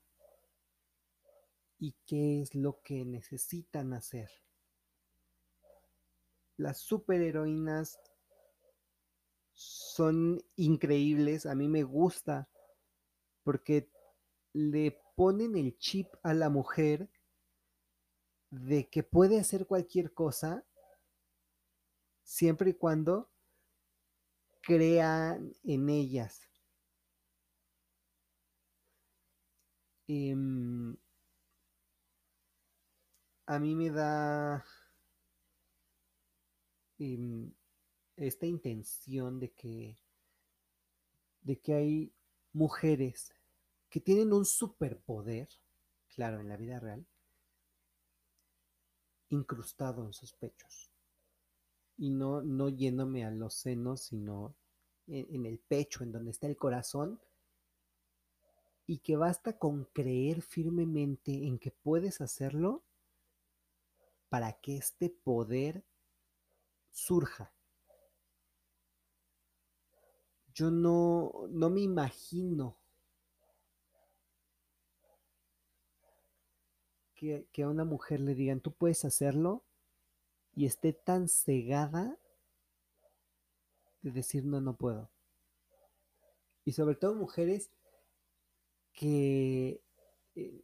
y 1.80 1.96
qué 2.06 2.42
es 2.42 2.56
lo 2.56 2.82
que 2.82 3.06
necesitan 3.06 3.94
hacer. 3.94 4.30
Las 6.58 6.80
superheroínas 6.80 8.02
son 9.54 10.44
increíbles, 10.58 11.46
a 11.46 11.56
mí 11.56 11.70
me 11.70 11.84
gusta 11.84 12.50
porque 13.44 13.90
le 14.52 15.00
ponen 15.16 15.56
el 15.56 15.78
chip 15.78 16.08
a 16.22 16.34
la 16.34 16.50
mujer 16.50 17.10
de 18.54 18.88
que 18.88 19.02
puede 19.02 19.40
hacer 19.40 19.66
cualquier 19.66 20.14
cosa 20.14 20.64
siempre 22.24 22.70
y 22.70 22.74
cuando 22.74 23.32
crean 24.62 25.54
en 25.64 25.90
ellas. 25.90 26.48
Em, 30.08 30.96
a 33.48 33.58
mí 33.58 33.76
me 33.76 33.90
da 33.90 34.64
em, 37.00 37.52
esta 38.18 38.46
intención 38.46 39.40
de 39.40 39.52
que 39.52 39.98
de 41.42 41.60
que 41.60 41.74
hay 41.74 42.14
mujeres 42.54 43.34
que 43.90 44.00
tienen 44.00 44.32
un 44.32 44.46
superpoder, 44.46 45.50
claro, 46.08 46.40
en 46.40 46.48
la 46.48 46.58
vida 46.58 46.80
real, 46.80 47.06
incrustado 49.34 50.06
en 50.06 50.14
sus 50.14 50.34
pechos. 50.34 50.90
Y 51.98 52.10
no, 52.10 52.42
no 52.42 52.70
yéndome 52.70 53.26
a 53.26 53.32
los 53.32 53.54
senos, 53.54 54.02
sino 54.02 54.56
en, 55.08 55.46
el 55.46 55.60
pecho, 55.60 56.04
en 56.04 56.12
donde 56.12 56.32
está 56.32 56.48
el 56.48 56.58
corazón, 56.58 57.20
y 58.86 59.00
que 59.00 59.16
basta 59.16 59.58
con 59.58 59.86
creer 59.86 60.42
firmemente 60.42 61.32
en 61.32 61.58
que 61.60 61.72
puedes 61.72 62.22
hacerlo 62.22 62.84
para 64.30 64.54
que 64.54 64.78
este 64.78 65.10
poder 65.10 65.84
surja. 66.92 67.54
Yo 70.54 70.70
no, 70.70 71.48
no 71.50 71.70
me 71.70 71.82
imagino 71.82 72.78
que, 77.52 77.64
a 77.64 77.70
una 77.70 77.86
mujer 77.86 78.20
le 78.20 78.36
digan, 78.36 78.60
tú 78.60 78.72
puedes 78.74 79.06
hacerlo, 79.06 79.64
y 80.56 80.66
esté 80.66 80.94
tan 80.94 81.28
cegada 81.28 82.20
de 84.02 84.12
decir, 84.12 84.46
no, 84.46 84.62
no 84.62 84.76
puedo. 84.76 85.10
Y 86.66 86.74
sobre 86.74 86.96
todo 86.96 87.16
mujeres 87.16 87.72
que 88.94 89.82
eh, 90.36 90.64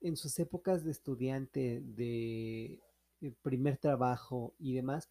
en 0.00 0.16
sus 0.16 0.38
épocas 0.38 0.84
de 0.84 0.92
estudiante, 0.92 1.80
de, 1.82 2.80
de 3.20 3.32
primer 3.42 3.76
trabajo 3.76 4.54
y 4.58 4.74
demás, 4.74 5.10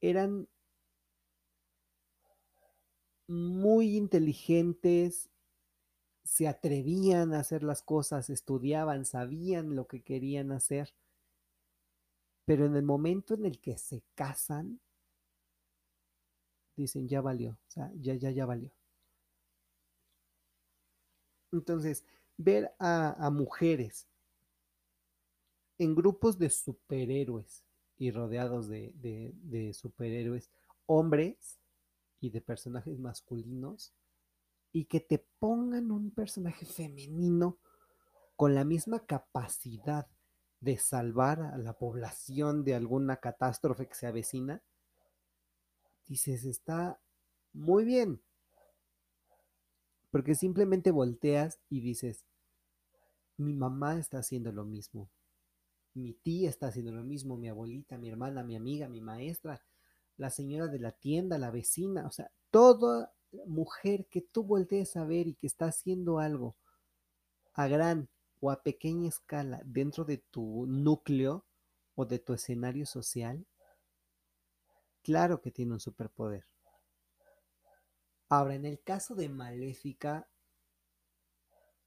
eran 0.00 0.48
muy 3.26 3.96
inteligentes, 3.96 5.30
se 6.24 6.48
atrevían 6.48 7.34
a 7.34 7.40
hacer 7.40 7.62
las 7.62 7.82
cosas, 7.82 8.30
estudiaban, 8.30 9.04
sabían 9.04 9.76
lo 9.76 9.86
que 9.86 10.02
querían 10.02 10.52
hacer, 10.52 10.94
pero 12.46 12.66
en 12.66 12.76
el 12.76 12.82
momento 12.82 13.34
en 13.34 13.44
el 13.44 13.60
que 13.60 13.76
se 13.76 14.02
casan, 14.14 14.80
dicen, 16.76 17.06
ya 17.08 17.20
valió, 17.20 17.52
o 17.52 17.70
sea, 17.70 17.92
ya, 18.00 18.14
ya, 18.14 18.30
ya 18.30 18.46
valió. 18.46 18.70
Entonces, 21.52 22.04
ver 22.36 22.74
a, 22.80 23.30
mujeres 23.30 24.08
en 25.78 25.94
grupos 25.94 26.38
de 26.38 26.50
superhéroes 26.50 27.64
y 27.96 28.10
rodeados 28.10 28.66
de, 28.68 28.92
de, 28.96 29.32
de 29.42 29.72
superhéroes, 29.72 30.50
hombres 30.86 31.58
y 32.20 32.30
de 32.30 32.40
personajes 32.40 32.98
masculinos, 32.98 33.92
y 34.74 34.86
que 34.86 34.98
te 34.98 35.24
pongan 35.38 35.92
un 35.92 36.10
personaje 36.10 36.66
femenino 36.66 37.58
con 38.34 38.56
la 38.56 38.64
misma 38.64 39.06
capacidad 39.06 40.08
de 40.58 40.78
salvar 40.78 41.40
a 41.40 41.56
la 41.58 41.78
población 41.78 42.64
de 42.64 42.74
alguna 42.74 43.18
catástrofe 43.18 43.86
que 43.86 43.94
se 43.94 44.08
avecina, 44.08 44.64
dices, 46.06 46.44
está 46.44 47.00
muy 47.52 47.84
bien. 47.84 48.20
Porque 50.10 50.34
simplemente 50.34 50.90
volteas 50.90 51.60
y 51.70 51.80
dices, 51.80 52.24
mi 53.36 53.54
mamá 53.54 54.00
está 54.00 54.18
haciendo 54.18 54.50
lo 54.50 54.64
mismo, 54.64 55.08
mi 55.94 56.14
tía 56.14 56.50
está 56.50 56.66
haciendo 56.66 56.90
lo 56.90 57.04
mismo, 57.04 57.36
mi 57.36 57.48
abuelita, 57.48 57.96
mi 57.96 58.08
hermana, 58.08 58.42
mi 58.42 58.56
amiga, 58.56 58.88
mi 58.88 59.00
maestra, 59.00 59.62
la 60.16 60.30
señora 60.30 60.66
de 60.66 60.80
la 60.80 60.90
tienda, 60.90 61.38
la 61.38 61.52
vecina, 61.52 62.08
o 62.08 62.10
sea, 62.10 62.32
toda 62.50 63.13
mujer 63.46 64.06
que 64.06 64.20
tú 64.20 64.42
voltees 64.44 64.96
a 64.96 65.04
ver 65.04 65.26
y 65.26 65.34
que 65.34 65.46
está 65.46 65.66
haciendo 65.66 66.18
algo 66.18 66.56
a 67.54 67.68
gran 67.68 68.08
o 68.40 68.50
a 68.50 68.62
pequeña 68.62 69.08
escala 69.08 69.62
dentro 69.64 70.04
de 70.04 70.18
tu 70.18 70.66
núcleo 70.66 71.44
o 71.94 72.04
de 72.04 72.18
tu 72.18 72.34
escenario 72.34 72.86
social, 72.86 73.46
claro 75.02 75.40
que 75.40 75.50
tiene 75.50 75.72
un 75.72 75.80
superpoder. 75.80 76.44
Ahora, 78.28 78.54
en 78.54 78.66
el 78.66 78.80
caso 78.82 79.14
de 79.14 79.28
Maléfica, 79.28 80.28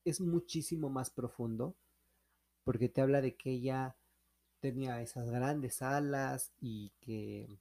es 0.05 0.21
muchísimo 0.21 0.89
más 0.89 1.09
profundo 1.09 1.75
porque 2.63 2.89
te 2.89 3.01
habla 3.01 3.21
de 3.21 3.35
que 3.35 3.51
ella 3.51 3.97
tenía 4.59 5.01
esas 5.01 5.29
grandes 5.29 5.81
alas 5.81 6.51
y 6.59 6.91
que 7.01 7.59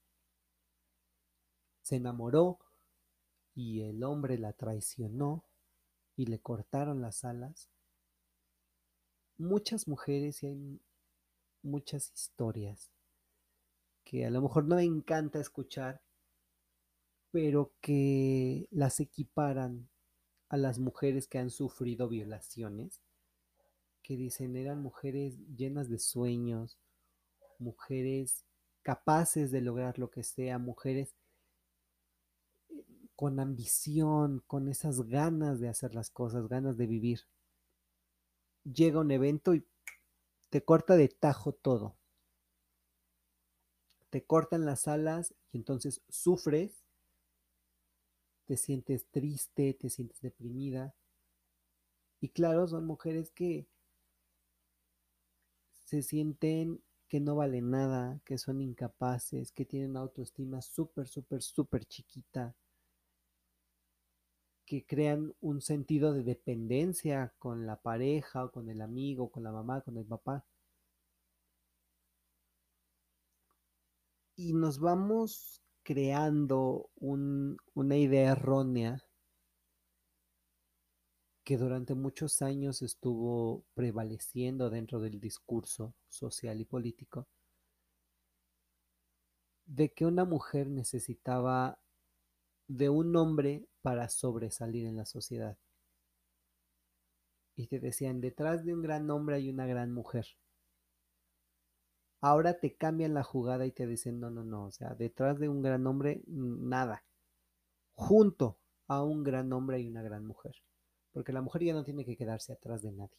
se 1.83 1.97
enamoró 1.97 2.59
y 3.57 3.81
el 3.81 4.05
hombre 4.05 4.39
la 4.39 4.53
traicionó 4.53 5.43
y 6.15 6.27
le 6.27 6.39
cortaron 6.39 7.01
las 7.01 7.25
alas. 7.25 7.71
Muchas 9.39 9.89
mujeres 9.89 10.43
y 10.43 10.47
hay 10.49 10.81
muchas 11.63 12.13
historias 12.15 12.93
que 14.05 14.27
a 14.27 14.31
lo 14.31 14.43
mejor 14.43 14.67
no 14.67 14.77
me 14.77 14.85
encanta 14.85 15.41
escuchar, 15.41 16.03
pero 17.33 17.73
que 17.81 18.69
las 18.71 19.01
equiparan 19.01 19.89
a 20.49 20.57
las 20.57 20.79
mujeres 20.79 21.27
que 21.27 21.39
han 21.39 21.51
sufrido 21.51 22.09
violaciones, 22.09 23.01
que 24.03 24.17
dicen 24.17 24.55
eran 24.55 24.81
mujeres 24.81 25.39
llenas 25.57 25.89
de 25.89 25.99
sueños, 25.99 26.79
mujeres 27.59 28.45
capaces 28.83 29.51
de 29.51 29.63
lograr 29.63 29.99
lo 29.99 30.11
que 30.11 30.23
sea, 30.23 30.59
mujeres 30.59 31.17
con 33.17 33.41
ambición, 33.41 34.43
con 34.47 34.69
esas 34.69 35.01
ganas 35.09 35.59
de 35.59 35.69
hacer 35.69 35.95
las 35.95 36.11
cosas, 36.11 36.49
ganas 36.49 36.77
de 36.77 36.87
vivir. 36.87 37.21
Llega 38.65 39.01
un 39.01 39.11
evento 39.11 39.55
y 39.55 39.67
te 40.51 40.63
corta 40.63 40.97
de 40.97 41.09
tajo 41.09 41.53
todo. 41.53 41.97
Te 44.11 44.25
cortan 44.25 44.67
las 44.67 44.87
alas 44.87 45.35
y 45.51 45.57
entonces 45.57 46.03
sufres, 46.09 46.85
te 48.45 48.57
sientes 48.57 49.07
triste, 49.11 49.73
te 49.75 49.89
sientes 49.89 50.21
deprimida. 50.21 50.95
Y 52.21 52.29
claro, 52.29 52.69
son 52.69 52.87
mujeres 52.87 53.31
que 53.31 53.67
se 55.87 56.03
sienten 56.03 56.83
que 57.09 57.21
no 57.21 57.37
valen 57.37 57.71
nada, 57.71 58.21
que 58.25 58.37
son 58.37 58.61
incapaces, 58.61 59.53
que 59.53 59.65
tienen 59.65 59.97
autoestima 59.97 60.61
súper, 60.61 61.09
súper, 61.09 61.41
súper 61.41 61.85
chiquita 61.87 62.55
que 64.67 64.85
crean 64.85 65.35
un 65.41 65.61
sentido 65.63 66.13
de 66.13 66.25
dependencia 66.25 67.33
con 67.39 67.67
la 67.67 67.81
pareja, 67.81 68.45
o 68.45 68.51
con 68.51 68.69
el 68.69 68.83
amigo, 68.83 69.31
con 69.31 69.45
la 69.45 69.53
mamá, 69.53 69.81
con 69.83 69.97
el 69.97 70.05
papá. 70.05 70.45
Y 74.35 74.53
nos 74.53 74.79
vamos 74.81 75.63
creando 75.83 76.91
una 76.97 77.97
idea 77.97 78.33
errónea 78.33 79.03
que 81.45 81.57
durante 81.57 81.95
muchos 81.95 82.43
años 82.43 82.83
estuvo 82.83 83.65
prevaleciendo 83.75 84.69
dentro 84.69 84.99
del 84.99 85.21
discurso 85.21 85.95
social 86.09 86.61
y 86.61 86.65
político, 86.65 87.29
de 89.65 89.93
que 89.95 90.05
una 90.07 90.25
mujer 90.25 90.69
necesitaba 90.69 91.79
de 92.67 92.89
un 92.89 93.15
hombre 93.15 93.69
para 93.87 94.09
sobresalir 94.09 94.85
en 94.85 94.97
la 94.97 95.05
sociedad. 95.05 95.57
Y 97.55 97.69
te 97.69 97.79
decían, 97.79 98.21
detrás 98.21 98.65
de 98.65 98.75
un 98.75 98.83
gran 98.83 99.09
hombre 99.13 99.37
hay 99.37 99.49
una 99.49 99.65
gran 99.65 99.93
mujer. 99.93 100.27
Ahora 102.21 102.59
te 102.59 102.75
cambian 102.75 103.15
la 103.15 103.23
jugada 103.23 103.65
y 103.65 103.71
te 103.71 103.87
dicen, 103.87 104.19
no, 104.19 104.29
no, 104.29 104.43
no, 104.43 104.65
o 104.65 104.73
sea, 104.73 104.97
detrás 104.97 105.39
de 105.39 105.49
un 105.49 105.63
gran 105.63 105.87
hombre, 105.87 106.25
nada. 106.27 107.05
Junto 107.95 108.59
a 108.89 109.05
un 109.05 109.23
gran 109.23 109.53
hombre 109.53 109.77
hay 109.77 109.87
una 109.87 110.03
gran 110.03 110.27
mujer 110.27 110.57
porque 111.13 111.33
la 111.33 111.41
mujer 111.41 111.63
ya 111.63 111.73
no 111.73 111.85
tiene 111.85 112.05
que 112.05 112.17
quedarse 112.17 112.53
atrás 112.53 112.83
de 112.83 112.91
nadie. 112.91 113.17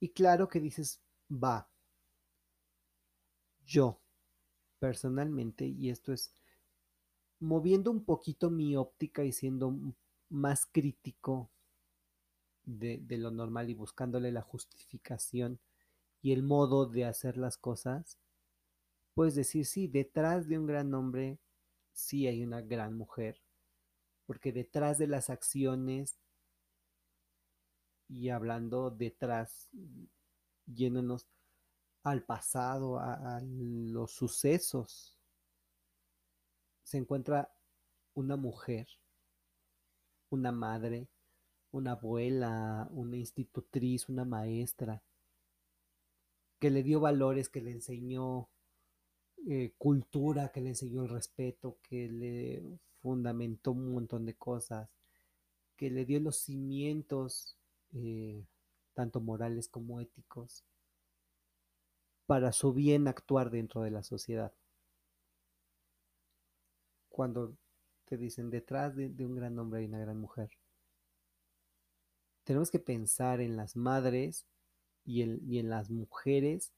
Y 0.00 0.08
claro 0.08 0.48
que 0.48 0.58
dices, 0.58 1.00
va, 1.30 1.70
yo 3.64 4.02
personalmente, 4.80 5.64
y 5.64 5.90
esto 5.90 6.12
es 6.12 6.34
moviendo 7.40 7.90
un 7.90 8.04
poquito 8.04 8.50
mi 8.50 8.76
óptica 8.76 9.24
y 9.24 9.32
siendo 9.32 9.74
más 10.28 10.66
crítico 10.66 11.50
de, 12.64 13.04
lo 13.16 13.30
normal 13.30 13.70
y 13.70 13.74
buscándole 13.74 14.32
la 14.32 14.42
justificación 14.42 15.60
y 16.22 16.32
el 16.32 16.42
modo 16.42 16.86
de 16.86 17.04
hacer 17.04 17.36
las 17.36 17.56
cosas, 17.56 18.18
puedes 19.14 19.34
decir, 19.34 19.64
sí, 19.64 19.86
detrás 19.86 20.48
de 20.48 20.58
un 20.58 20.66
gran 20.66 20.92
hombre, 20.94 21.38
sí 21.92 22.26
hay 22.26 22.42
una 22.42 22.60
gran 22.60 22.94
mujer, 22.94 23.40
porque 24.26 24.52
detrás 24.52 24.98
de 24.98 25.06
las 25.06 25.30
acciones 25.30 26.18
y 28.08 28.28
hablando 28.30 28.90
detrás, 28.90 29.68
yéndonos 30.66 31.26
al 32.02 32.24
pasado, 32.24 32.98
a, 32.98 33.40
los 33.42 34.12
sucesos, 34.12 35.15
se 36.86 36.98
encuentra 36.98 37.52
una 38.14 38.36
mujer, 38.36 38.86
una 40.30 40.52
madre, 40.52 41.08
una 41.72 41.92
abuela, 41.92 42.88
una 42.92 43.16
institutriz, 43.16 44.08
una 44.08 44.24
maestra, 44.24 45.02
que 46.60 46.70
le 46.70 46.84
dio 46.84 47.00
valores, 47.00 47.48
que 47.48 47.60
le 47.60 47.72
enseñó 47.72 48.48
eh, 49.48 49.74
cultura, 49.76 50.52
que 50.52 50.60
le 50.60 50.68
enseñó 50.68 51.02
el 51.02 51.08
respeto, 51.08 51.78
que 51.82 52.08
le 52.08 52.62
fundamentó 53.00 53.72
un 53.72 53.92
montón 53.92 54.24
de 54.24 54.34
cosas, 54.34 54.88
que 55.74 55.90
le 55.90 56.04
dio 56.04 56.20
los 56.20 56.36
cimientos, 56.36 57.58
eh, 57.94 58.46
tanto 58.94 59.20
morales 59.20 59.68
como 59.68 60.00
éticos, 60.00 60.64
para 62.26 62.52
su 62.52 62.72
bien 62.72 63.08
actuar 63.08 63.50
dentro 63.50 63.82
de 63.82 63.90
la 63.90 64.04
sociedad. 64.04 64.52
Cuando 67.16 67.56
te 68.04 68.18
dicen 68.18 68.50
detrás 68.50 68.94
de, 68.94 69.06
un 69.24 69.34
gran 69.36 69.58
hombre 69.58 69.80
hay 69.80 69.86
una 69.86 70.00
gran 70.00 70.20
mujer, 70.20 70.50
tenemos 72.44 72.70
que 72.70 72.78
pensar 72.78 73.40
en 73.40 73.56
las 73.56 73.74
madres 73.74 74.46
y, 75.02 75.22
en 75.22 75.70
las 75.70 75.88
mujeres 75.88 76.74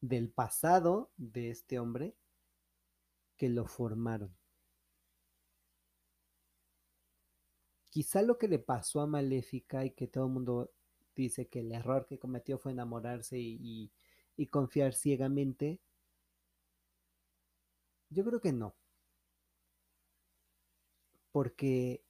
del 0.00 0.30
pasado 0.30 1.10
de 1.18 1.50
este 1.50 1.78
hombre 1.78 2.16
que 3.36 3.50
lo 3.50 3.66
formaron. 3.66 4.34
Quizá 7.90 8.22
lo 8.22 8.38
que 8.38 8.48
le 8.48 8.60
pasó 8.60 9.02
a 9.02 9.06
Maléfica 9.06 9.84
y 9.84 9.90
que 9.90 10.06
todo 10.06 10.24
el 10.24 10.32
mundo 10.32 10.72
dice 11.14 11.48
que 11.48 11.60
el 11.60 11.70
error 11.70 12.06
que 12.06 12.18
cometió 12.18 12.56
fue 12.56 12.72
enamorarse 12.72 13.38
y, 13.38 13.92
y 14.38 14.46
confiar 14.46 14.94
ciegamente, 14.94 15.82
yo 18.08 18.24
creo 18.24 18.40
que 18.40 18.54
no. 18.54 18.74
Porque 21.32 22.02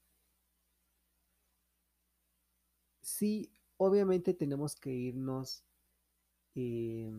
sí, 3.01 3.51
obviamente 3.77 4.35
tenemos 4.35 4.75
que 4.77 4.91
irnos 4.91 5.65
eh, 6.55 7.13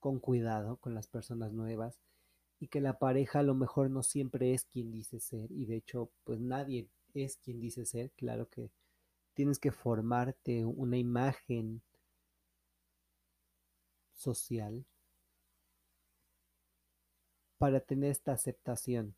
con 0.00 0.18
cuidado 0.18 0.76
con 0.78 0.94
las 0.94 1.06
personas 1.06 1.52
nuevas 1.52 2.00
y 2.60 2.68
que 2.68 2.80
la 2.80 2.98
pareja 2.98 3.40
a 3.40 3.42
lo 3.44 3.54
mejor 3.54 3.90
no 3.90 4.02
siempre 4.02 4.54
es 4.54 4.64
quien 4.64 4.90
dice 4.92 5.20
ser 5.20 5.50
y 5.52 5.66
de 5.66 5.76
hecho 5.76 6.10
pues 6.24 6.40
nadie 6.40 6.88
es 7.14 7.36
quien 7.38 7.60
dice 7.60 7.86
ser, 7.86 8.10
claro 8.12 8.48
que 8.48 8.70
tienes 9.34 9.58
que 9.58 9.72
formarte 9.72 10.64
una 10.64 10.98
imagen 10.98 11.82
social 14.14 14.84
para 17.58 17.80
tener 17.80 18.10
esta 18.10 18.32
aceptación. 18.32 19.14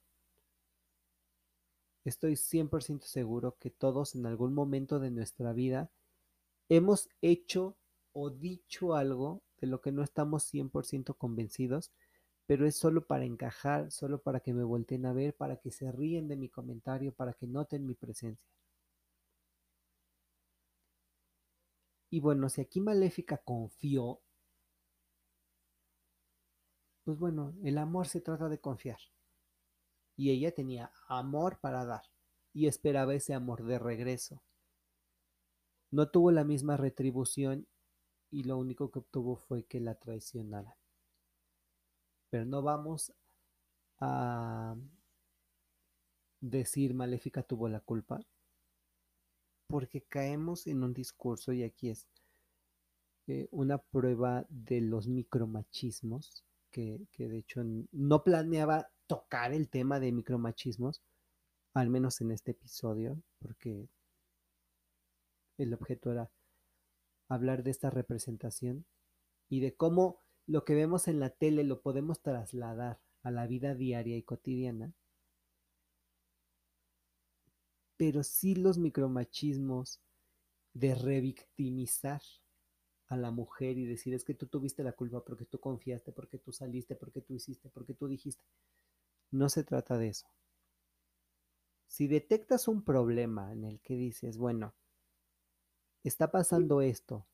Estoy 2.04 2.36
100% 2.36 3.06
seguro 3.06 3.56
que 3.58 3.70
todos 3.70 4.14
en 4.14 4.26
algún 4.26 4.54
momento 4.54 4.98
de 4.98 5.10
nuestra 5.10 5.52
vida 5.52 5.90
hemos 6.68 7.08
hecho 7.20 7.76
o 8.12 8.30
dicho 8.30 8.94
algo 8.94 9.42
de 9.60 9.68
lo 9.68 9.80
que 9.80 9.92
no 9.92 10.02
estamos 10.02 10.42
100% 10.44 11.14
convencidos, 11.16 11.92
pero 12.46 12.66
es 12.66 12.76
solo 12.76 13.06
para 13.06 13.24
encajar, 13.24 13.90
solo 13.92 14.20
para 14.22 14.40
que 14.40 14.52
me 14.52 14.64
volteen 14.64 15.06
a 15.06 15.12
ver, 15.12 15.34
para 15.36 15.56
que 15.58 15.70
se 15.70 15.92
ríen 15.92 16.28
de 16.28 16.36
mi 16.36 16.48
comentario, 16.48 17.12
para 17.14 17.34
que 17.34 17.46
noten 17.46 17.86
mi 17.86 17.94
presencia. 17.94 18.50
Y 22.10 22.20
bueno, 22.20 22.48
si 22.48 22.60
aquí 22.60 22.80
Maléfica 22.80 23.38
confió, 23.38 24.20
pues 27.04 27.18
bueno, 27.18 27.54
el 27.62 27.78
amor 27.78 28.06
se 28.06 28.20
trata 28.20 28.48
de 28.48 28.60
confiar. 28.60 28.98
Y 30.16 30.30
ella 30.30 30.52
tenía 30.52 30.92
amor 31.08 31.58
para 31.60 31.84
dar 31.84 32.02
y 32.52 32.66
esperaba 32.66 33.14
ese 33.14 33.34
amor 33.34 33.64
de 33.64 33.78
regreso. 33.78 34.42
No 35.90 36.10
tuvo 36.10 36.30
la 36.30 36.44
misma 36.44 36.76
retribución 36.76 37.66
y 38.30 38.44
lo 38.44 38.58
único 38.58 38.90
que 38.90 39.00
obtuvo 39.00 39.36
fue 39.36 39.64
que 39.64 39.80
la 39.80 39.94
traicionara. 39.94 40.76
Pero 42.30 42.46
no 42.46 42.62
vamos 42.62 43.12
a 44.00 44.74
decir 46.40 46.94
Maléfica 46.94 47.42
tuvo 47.42 47.68
la 47.68 47.80
culpa, 47.80 48.20
porque 49.68 50.02
caemos 50.02 50.66
en 50.66 50.82
un 50.82 50.92
discurso, 50.92 51.52
y 51.52 51.62
aquí 51.62 51.90
es 51.90 52.06
eh, 53.28 53.48
una 53.50 53.78
prueba 53.78 54.44
de 54.48 54.80
los 54.80 55.08
micromachismos, 55.08 56.44
que, 56.70 57.06
que 57.12 57.28
de 57.28 57.38
hecho 57.38 57.62
no 57.92 58.24
planeaba 58.24 58.90
tocar 59.12 59.52
el 59.52 59.68
tema 59.68 60.00
de 60.00 60.10
micromachismos, 60.10 61.02
al 61.74 61.90
menos 61.90 62.22
en 62.22 62.30
este 62.32 62.52
episodio, 62.52 63.22
porque 63.40 63.86
el 65.58 65.74
objeto 65.74 66.10
era 66.12 66.30
hablar 67.28 67.62
de 67.62 67.72
esta 67.72 67.90
representación 67.90 68.86
y 69.50 69.60
de 69.60 69.74
cómo 69.74 70.22
lo 70.46 70.64
que 70.64 70.74
vemos 70.74 71.08
en 71.08 71.20
la 71.20 71.28
tele 71.28 71.62
lo 71.62 71.82
podemos 71.82 72.22
trasladar 72.22 73.02
a 73.22 73.30
la 73.30 73.46
vida 73.46 73.74
diaria 73.74 74.16
y 74.16 74.22
cotidiana, 74.22 74.94
pero 77.98 78.22
sí 78.22 78.54
los 78.54 78.78
micromachismos 78.78 80.00
de 80.72 80.94
revictimizar 80.94 82.22
a 83.08 83.16
la 83.18 83.30
mujer 83.30 83.76
y 83.76 83.84
decir 83.84 84.14
es 84.14 84.24
que 84.24 84.32
tú 84.32 84.46
tuviste 84.46 84.82
la 84.82 84.92
culpa 84.92 85.22
porque 85.22 85.44
tú 85.44 85.60
confiaste, 85.60 86.12
porque 86.12 86.38
tú 86.38 86.50
saliste, 86.50 86.96
porque 86.96 87.20
tú 87.20 87.34
hiciste, 87.34 87.68
porque 87.68 87.92
tú 87.92 88.08
dijiste. 88.08 88.42
No 89.32 89.48
se 89.48 89.64
trata 89.64 89.98
de 89.98 90.10
eso. 90.10 90.28
Si 91.86 92.08
detectas 92.08 92.66
un 92.66 92.82
problema 92.82 93.52
en 93.52 93.62
el 93.62 93.78
que 93.78 93.94
dices, 93.94 94.36
bueno, 94.36 94.74
está 96.04 96.30
pasando 96.30 96.80
esto. 96.80 97.26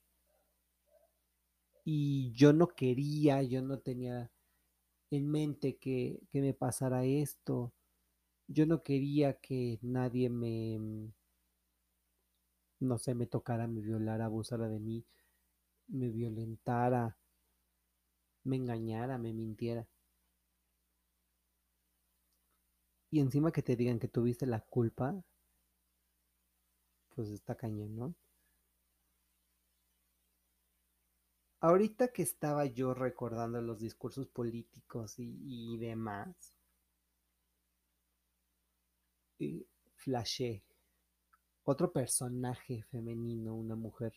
Y 1.84 2.30
yo 2.34 2.52
no 2.52 2.68
quería, 2.68 3.42
yo 3.42 3.62
no 3.62 3.78
tenía 3.80 4.30
en 5.10 5.30
mente 5.30 5.78
que, 5.78 6.20
que 6.30 6.40
me 6.42 6.54
pasara 6.54 7.04
esto. 7.04 7.74
Yo 8.48 8.66
no 8.66 8.82
quería 8.82 9.34
que 9.40 9.78
nadie 9.82 10.30
me, 10.30 11.12
no 12.80 12.98
sé, 12.98 13.14
me 13.14 13.26
tocara, 13.26 13.68
me 13.68 13.80
violara, 13.80 14.24
abusara 14.24 14.68
de 14.68 14.80
mí, 14.80 15.06
me 15.88 16.08
violentara, 16.10 17.18
me 18.42 18.56
engañara, 18.56 19.16
me 19.16 19.32
mintiera. 19.32 19.86
Y 23.10 23.20
encima 23.20 23.52
que 23.52 23.62
te 23.62 23.76
digan 23.76 23.98
que 23.98 24.08
tuviste 24.08 24.46
la 24.46 24.60
culpa, 24.60 25.22
pues 27.14 27.30
está 27.30 27.54
cañón, 27.56 27.96
¿no? 27.96 28.14
Ahorita 31.60 32.08
que 32.08 32.22
estaba 32.22 32.66
yo 32.66 32.94
recordando 32.94 33.60
los 33.60 33.80
discursos 33.80 34.28
políticos 34.28 35.14
y, 35.18 35.76
demás, 35.78 36.54
y 39.38 39.66
flashé 39.96 40.62
otro 41.64 41.90
personaje 41.92 42.84
femenino, 42.90 43.54
una 43.54 43.74
mujer, 43.74 44.12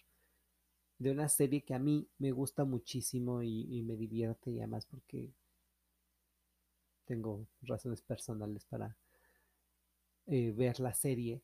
de 0.99 1.12
una 1.12 1.27
serie 1.30 1.63
que 1.63 1.73
a 1.73 1.80
mí 1.80 2.08
me 2.19 2.32
gusta 2.32 2.63
muchísimo 2.63 3.41
y, 3.41 3.67
y 3.71 3.82
me 3.82 3.95
divierte 3.95 4.51
y 4.51 4.60
además 4.60 4.86
porque 4.86 5.34
tengo 7.12 7.45
razones 7.63 8.02
personales 8.02 8.63
para 8.63 8.95
eh, 10.28 10.54
ver 10.54 10.80
la 10.80 10.93
serie, 10.93 11.41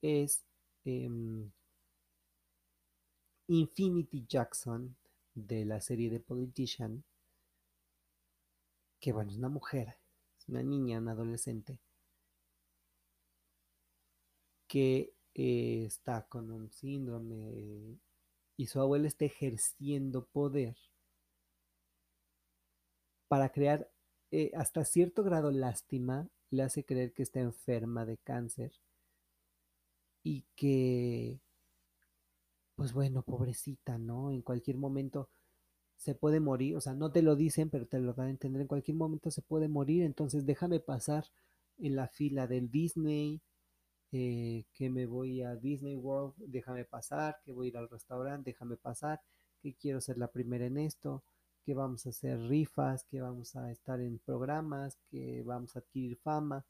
es 0.00 0.42
em, 0.86 1.50
Infinity 3.46 4.24
Jackson 4.26 4.96
de 5.34 5.66
la 5.66 5.82
serie 5.82 6.08
de 6.08 6.18
Politician, 6.18 7.04
que 9.00 9.12
bueno, 9.12 9.32
es 9.32 9.36
una 9.36 9.50
mujer, 9.50 9.98
es 10.38 10.48
una 10.48 10.62
niña, 10.62 10.98
una 10.98 11.12
adolescente, 11.12 11.78
que 14.66 15.12
eh, 15.34 15.84
está 15.84 16.26
con 16.26 16.50
un 16.50 16.70
síndrome 16.70 17.98
y 18.56 18.66
su 18.66 18.80
abuela 18.80 19.08
está 19.08 19.26
ejerciendo 19.26 20.24
poder 20.24 20.74
para 23.28 23.50
crear 23.50 23.92
eh, 24.32 24.50
hasta 24.56 24.84
cierto 24.84 25.22
grado 25.22 25.50
lástima, 25.52 26.28
le 26.50 26.62
hace 26.62 26.84
creer 26.84 27.12
que 27.12 27.22
está 27.22 27.40
enferma 27.40 28.06
de 28.06 28.18
cáncer 28.18 28.72
y 30.24 30.44
que, 30.56 31.40
pues 32.74 32.92
bueno, 32.92 33.22
pobrecita, 33.22 33.98
¿no? 33.98 34.30
En 34.32 34.42
cualquier 34.42 34.76
momento 34.76 35.28
se 35.96 36.14
puede 36.14 36.40
morir, 36.40 36.76
o 36.76 36.80
sea, 36.80 36.94
no 36.94 37.12
te 37.12 37.22
lo 37.22 37.36
dicen, 37.36 37.70
pero 37.70 37.86
te 37.86 38.00
lo 38.00 38.14
dan 38.14 38.28
a 38.28 38.30
entender, 38.30 38.62
en 38.62 38.68
cualquier 38.68 38.96
momento 38.96 39.30
se 39.30 39.42
puede 39.42 39.68
morir, 39.68 40.04
entonces 40.04 40.46
déjame 40.46 40.80
pasar 40.80 41.26
en 41.78 41.96
la 41.96 42.08
fila 42.08 42.46
del 42.46 42.70
Disney, 42.70 43.42
eh, 44.12 44.64
que 44.74 44.90
me 44.90 45.06
voy 45.06 45.42
a 45.42 45.56
Disney 45.56 45.96
World, 45.96 46.34
déjame 46.38 46.84
pasar, 46.84 47.38
que 47.44 47.52
voy 47.52 47.66
a 47.66 47.70
ir 47.70 47.76
al 47.78 47.90
restaurante, 47.90 48.50
déjame 48.50 48.76
pasar, 48.76 49.20
que 49.62 49.74
quiero 49.74 50.00
ser 50.00 50.18
la 50.18 50.28
primera 50.28 50.66
en 50.66 50.78
esto, 50.78 51.22
que 51.64 51.74
vamos 51.74 52.06
a 52.06 52.10
hacer 52.10 52.38
rifas, 52.48 53.04
que 53.04 53.20
vamos 53.20 53.56
a 53.56 53.70
estar 53.70 54.00
en 54.00 54.18
programas, 54.18 54.98
que 55.10 55.42
vamos 55.42 55.76
a 55.76 55.80
adquirir 55.80 56.16
fama. 56.16 56.66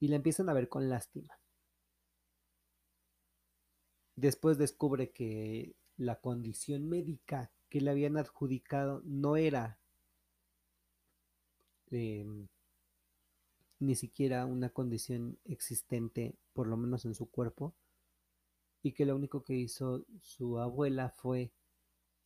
Y 0.00 0.08
la 0.08 0.16
empiezan 0.16 0.48
a 0.48 0.52
ver 0.52 0.68
con 0.68 0.88
lástima. 0.88 1.38
Después 4.16 4.58
descubre 4.58 5.10
que 5.10 5.74
la 5.96 6.20
condición 6.20 6.88
médica 6.88 7.50
que 7.68 7.80
le 7.80 7.90
habían 7.90 8.16
adjudicado 8.16 9.02
no 9.04 9.36
era 9.36 9.78
eh, 11.90 12.26
ni 13.78 13.94
siquiera 13.96 14.46
una 14.46 14.70
condición 14.70 15.38
existente, 15.44 16.36
por 16.52 16.66
lo 16.66 16.76
menos 16.76 17.04
en 17.04 17.14
su 17.14 17.30
cuerpo, 17.30 17.74
y 18.82 18.92
que 18.92 19.06
lo 19.06 19.16
único 19.16 19.42
que 19.44 19.54
hizo 19.54 20.04
su 20.20 20.58
abuela 20.58 21.10
fue 21.10 21.52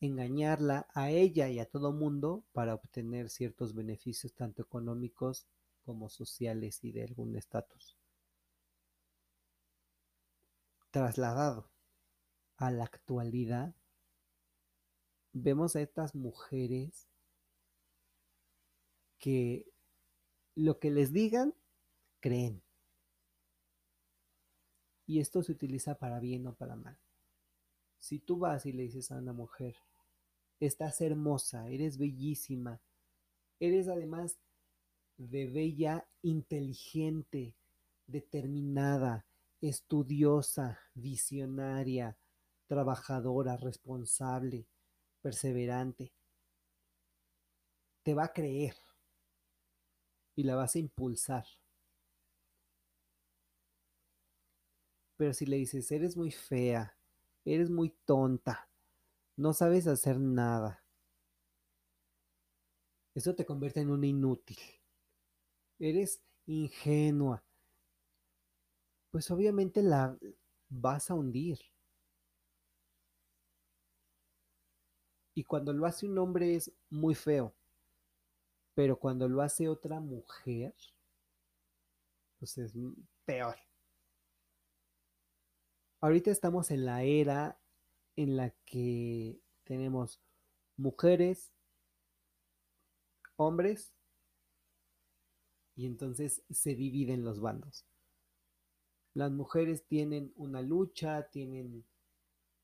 engañarla 0.01 0.87
a 0.95 1.11
ella 1.11 1.49
y 1.49 1.59
a 1.59 1.67
todo 1.67 1.93
mundo 1.93 2.45
para 2.53 2.75
obtener 2.75 3.31
ciertos 3.31 3.75
beneficios 3.75 4.35
tanto 4.35 4.63
económicos 4.63 5.47
como 5.85 6.09
sociales 6.09 6.83
y 6.83 6.93
de 6.93 7.05
algún 7.05 7.37
estatus. 7.37 7.97
Trasladado 10.91 11.71
a 12.57 12.71
la 12.71 12.85
actualidad, 12.85 13.75
vemos 15.33 15.77
a 15.77 15.83
estas 15.83 16.15
mujeres 16.15 17.09
que 19.19 19.67
lo 20.55 20.79
que 20.79 20.91
les 20.91 21.13
digan, 21.13 21.55
creen. 22.21 22.63
Y 25.07 25.21
esto 25.21 25.43
se 25.43 25.53
utiliza 25.53 25.99
para 25.99 26.19
bien 26.19 26.47
o 26.47 26.55
para 26.55 26.75
mal. 26.75 26.99
Si 28.07 28.21
tú 28.21 28.38
vas 28.38 28.64
y 28.66 28.73
le 28.73 28.85
dices 28.85 29.11
a 29.11 29.16
una 29.16 29.33
mujer, 29.33 29.75
estás 30.61 31.01
hermosa, 31.01 31.69
eres 31.69 31.99
bellísima, 31.99 32.81
eres 33.59 33.88
además 33.88 34.38
de 35.16 35.47
bella, 35.47 36.07
inteligente, 36.23 37.57
determinada, 38.07 39.27
estudiosa, 39.61 40.79
visionaria, 40.95 42.16
trabajadora, 42.69 43.57
responsable, 43.57 44.69
perseverante, 45.21 46.12
te 48.05 48.14
va 48.14 48.27
a 48.27 48.33
creer 48.33 48.77
y 50.37 50.45
la 50.45 50.55
vas 50.55 50.77
a 50.77 50.79
impulsar. 50.79 51.45
Pero 55.16 55.35
si 55.35 55.45
le 55.45 55.57
dices, 55.57 55.90
eres 55.90 56.16
muy 56.16 56.31
fea, 56.31 56.96
eres 57.47 57.71
muy 57.71 57.91
tonta, 58.05 58.69
no 59.37 59.55
sabes 59.55 59.87
hacer 59.87 60.21
nada, 60.21 60.87
eso 63.17 63.35
te 63.35 63.47
convierte 63.47 63.81
en 63.81 63.91
una 63.91 64.07
inútil. 64.07 64.59
Eres 65.79 66.23
ingenua. 66.45 67.43
Pues 69.11 69.31
obviamente 69.31 69.83
la 69.83 70.19
vas 70.69 71.11
a 71.11 71.15
hundir. 71.15 71.59
Y 75.35 75.45
cuando 75.45 75.73
lo 75.73 75.87
hace 75.87 76.05
un 76.05 76.19
hombre 76.19 76.57
es 76.57 76.71
muy 76.91 77.15
feo. 77.15 77.55
Pero 78.75 78.99
cuando 78.99 79.27
lo 79.31 79.41
hace 79.41 79.67
otra 79.67 79.99
mujer, 79.99 80.75
pues 82.39 82.59
es 82.59 82.75
peor. 83.25 83.66
Ahorita 86.07 86.31
estamos 86.31 86.71
en 86.71 86.85
la 86.85 87.03
era 87.03 87.59
en 88.14 88.37
la 88.37 88.51
que 88.64 89.40
tenemos 89.64 90.21
mujeres, 90.77 91.51
hombres, 93.35 93.92
y 95.75 95.85
entonces 95.85 96.45
se 96.49 96.77
dividen 96.77 97.25
los 97.25 97.40
bandos. 97.40 97.85
Las 99.14 99.33
mujeres 99.33 99.85
tienen 99.85 100.33
una 100.37 100.62
lucha, 100.62 101.29
tienen 101.29 101.85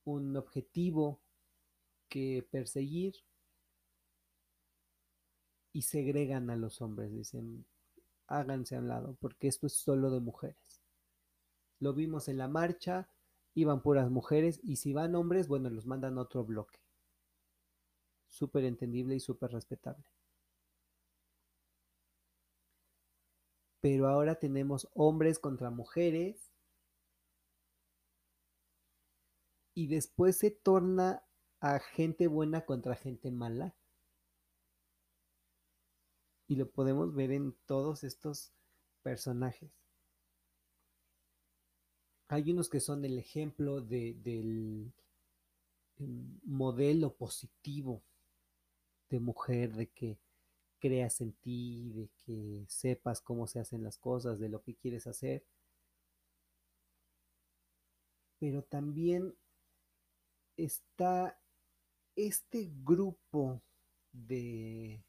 un 0.05 0.37
objetivo 0.37 1.21
que 2.09 2.47
perseguir 2.49 3.25
y 5.73 5.83
segregan 5.83 6.49
a 6.49 6.55
los 6.55 6.81
hombres, 6.81 7.13
dicen, 7.13 7.67
háganse 8.29 8.77
a 8.77 8.79
un 8.79 8.87
lado, 8.87 9.17
porque 9.19 9.49
esto 9.49 9.67
es 9.67 9.73
solo 9.73 10.13
de 10.13 10.21
mujeres. 10.21 10.81
Lo 11.81 11.93
vimos 11.93 12.29
en 12.29 12.39
la 12.39 12.47
marcha, 12.47 13.09
iban 13.55 13.83
puras 13.83 14.11
mujeres, 14.11 14.61
y 14.63 14.77
si 14.77 14.93
van 14.93 15.15
hombres, 15.15 15.49
bueno, 15.49 15.71
los 15.71 15.87
mandan 15.87 16.19
a 16.19 16.23
otro 16.23 16.45
bloque. 16.45 16.81
Súper 18.29 18.65
entendible 18.65 19.15
y 19.17 19.21
súper 19.21 19.53
respetable. 19.53 20.05
Pero 23.81 24.09
ahora 24.09 24.37
tenemos 24.37 24.89
hombres 24.95 25.39
contra 25.39 25.71
mujeres, 25.71 26.53
y 29.75 29.87
después 29.89 30.39
se 30.39 30.51
torna 30.51 31.25
a 31.61 31.79
gente 31.79 32.27
buena 32.27 32.65
contra 32.65 32.95
gente 32.97 33.31
mala 33.31 33.75
y 36.49 36.57
lo 36.57 36.71
podemos 36.71 37.15
ver 37.15 37.33
en 37.33 37.55
todos 37.67 38.05
estos 38.05 38.53
personajes. 39.03 39.82
Hay 42.33 42.51
unos 42.51 42.71
que 42.71 42.81
son 42.81 43.05
el 43.05 43.19
ejemplo 43.19 43.83
de, 43.83 44.15
del 44.15 44.91
modelo 46.47 47.13
positivo 47.13 48.03
de 49.11 49.21
mujer, 49.21 49.75
de 49.75 49.89
que 49.89 50.17
creas 50.79 51.21
en 51.21 51.35
ti, 51.35 51.91
de 51.91 52.09
que 52.25 52.65
sepas 52.69 53.21
cómo 53.21 53.47
se 53.47 53.61
hacen 53.61 53.83
las 53.85 53.99
cosas, 53.99 54.39
de 54.39 54.49
lo 54.49 54.63
que 54.63 54.75
quieres 54.75 55.07
hacer. 55.07 55.45
Pero 58.39 58.63
también 58.63 59.35
está 60.57 61.39
este 62.17 62.71
grupo 62.83 63.61
de 64.11 65.05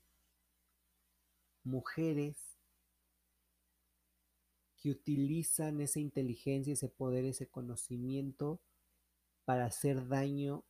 mujeres 1.63 2.52
que 4.83 4.91
utilizan 4.91 5.79
esa 5.79 6.01
inteligencia, 6.01 6.73
ese 6.73 6.89
poder, 6.89 7.23
ese 7.23 7.47
conocimiento 7.47 8.59
para 9.45 9.63
hacer 9.63 10.09
daño 10.09 10.65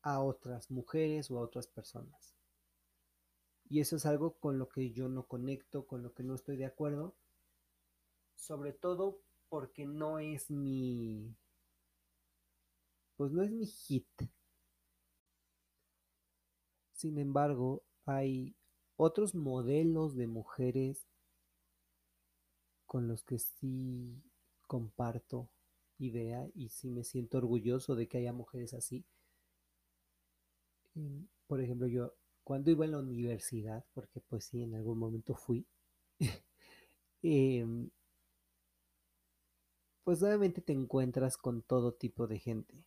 a 0.00 0.22
otras 0.22 0.70
mujeres 0.70 1.30
o 1.30 1.36
a 1.36 1.42
otras 1.42 1.66
personas. 1.66 2.34
Y 3.68 3.80
eso 3.80 3.96
es 3.96 4.06
algo 4.06 4.32
con 4.38 4.58
lo 4.58 4.66
que 4.70 4.92
yo 4.92 5.10
no 5.10 5.24
conecto, 5.24 5.86
con 5.86 6.02
lo 6.02 6.14
que 6.14 6.22
no 6.22 6.34
estoy 6.34 6.56
de 6.56 6.64
acuerdo, 6.64 7.14
sobre 8.34 8.72
todo 8.72 9.20
porque 9.50 9.84
no 9.84 10.18
es 10.18 10.50
mi, 10.50 11.36
pues 13.18 13.30
no 13.30 13.42
es 13.42 13.50
mi 13.50 13.66
hit 13.66 14.08
Sin 16.92 17.18
embargo, 17.18 17.82
hay 18.06 18.56
otros 18.96 19.34
modelos 19.34 20.16
de 20.16 20.28
mujeres 20.28 21.06
con 22.86 23.08
los 23.08 23.22
que 23.24 23.38
sí 23.38 24.22
comparto 24.66 25.50
idea 25.98 26.48
y 26.54 26.68
sí 26.70 26.90
me 26.90 27.04
siento 27.04 27.38
orgulloso 27.38 27.94
de 27.94 28.08
que 28.08 28.18
haya 28.18 28.32
mujeres 28.32 28.74
así. 28.74 29.04
Em, 30.94 31.26
por 31.46 31.60
ejemplo, 31.60 31.86
yo 31.86 32.14
cuando 32.44 32.70
iba 32.70 32.84
en 32.84 32.92
la 32.92 32.98
universidad, 32.98 33.84
porque 33.94 34.20
pues 34.20 34.44
sí, 34.46 34.62
en 34.62 34.74
algún 34.74 34.98
momento 34.98 35.34
fui, 35.34 35.66
em, 37.22 37.90
pues 40.04 40.22
obviamente 40.22 40.60
te 40.62 40.72
encuentras 40.72 41.36
con 41.36 41.62
todo 41.62 41.92
tipo 41.92 42.26
de 42.26 42.38
gente. 42.38 42.84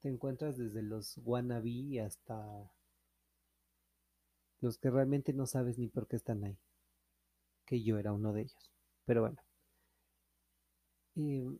Te 0.00 0.08
encuentras 0.08 0.58
desde 0.58 0.82
los 0.82 1.16
wannabe 1.24 2.00
hasta 2.02 2.70
los 4.60 4.78
que 4.78 4.90
realmente 4.90 5.32
no 5.32 5.46
sabes 5.46 5.78
ni 5.78 5.88
por 5.88 6.06
qué 6.06 6.16
están 6.16 6.44
ahí. 6.44 6.58
Que 7.72 7.82
yo 7.82 7.96
era 7.96 8.12
uno 8.12 8.34
de 8.34 8.42
ellos. 8.42 8.70
Pero 9.06 9.22
bueno. 9.22 9.38
Em, 11.16 11.58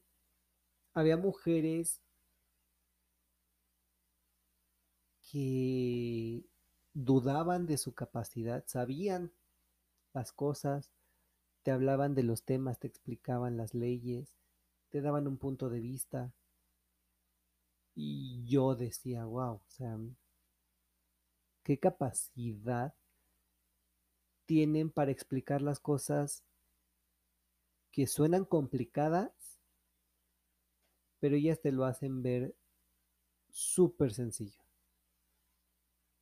había 0.93 1.17
mujeres 1.17 2.03
que 5.23 6.45
dudaban 6.93 7.65
de 7.65 7.79
su 7.79 7.95
capacidad, 7.95 8.63
sabían 8.67 9.33
las 10.13 10.35
cosas, 10.35 10.93
te 11.63 11.71
hablaban 11.71 12.15
de 12.15 12.25
los 12.25 12.43
temas, 12.43 12.79
te 12.79 12.89
explicaban 12.89 13.57
las 13.57 13.73
leyes, 13.73 14.35
te 14.91 15.01
daban 15.01 15.27
un 15.27 15.39
punto 15.39 15.71
de 15.71 15.81
vista. 15.81 16.35
Y 17.95 18.45
yo 18.45 18.75
decía, 18.75 19.25
wow, 19.25 19.55
o 19.55 19.63
sea, 19.69 19.99
qué 21.63 21.79
capacidad 21.79 22.93
tienen 24.47 24.91
para 24.91 25.11
explicar 25.11 25.63
las 25.63 25.81
cosas 25.81 26.45
que 27.91 28.07
suenan 28.07 28.45
complicadas, 28.45 29.61
pero 31.21 31.37
ellas 31.37 31.61
te 31.61 31.73
lo 31.73 31.85
hacen 31.85 32.23
ver 32.23 32.55
súper 33.51 34.13
sencillo. 34.13 34.61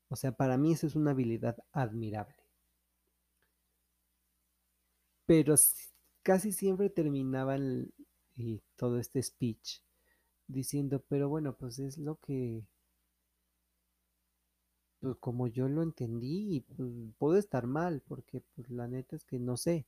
O 0.08 0.16
sea, 0.16 0.32
para 0.32 0.58
mí 0.58 0.72
esa 0.72 0.88
es 0.88 0.96
una 0.96 1.12
habilidad 1.12 1.56
admirable. 1.72 2.34
Pero 5.24 5.54
casi 6.22 6.50
siempre 6.50 6.90
terminaban 6.90 7.92
y 8.36 8.60
todo 8.76 8.98
este 8.98 9.22
speech 9.22 9.80
diciendo, 10.48 11.04
pero 11.08 11.28
bueno, 11.28 11.56
pues 11.56 11.78
es 11.78 11.98
lo 11.98 12.16
que, 12.16 12.64
pues 15.00 15.16
como 15.18 15.48
yo 15.48 15.68
lo 15.68 15.82
entendí, 15.82 16.56
y 16.56 16.60
pues 16.60 16.90
puedo 17.18 17.36
estar 17.38 17.66
mal, 17.66 18.02
porque 18.06 18.42
pues 18.54 18.70
la 18.70 18.86
neta 18.88 19.16
es 19.16 19.24
que 19.24 19.38
no 19.38 19.56
sé. 19.56 19.86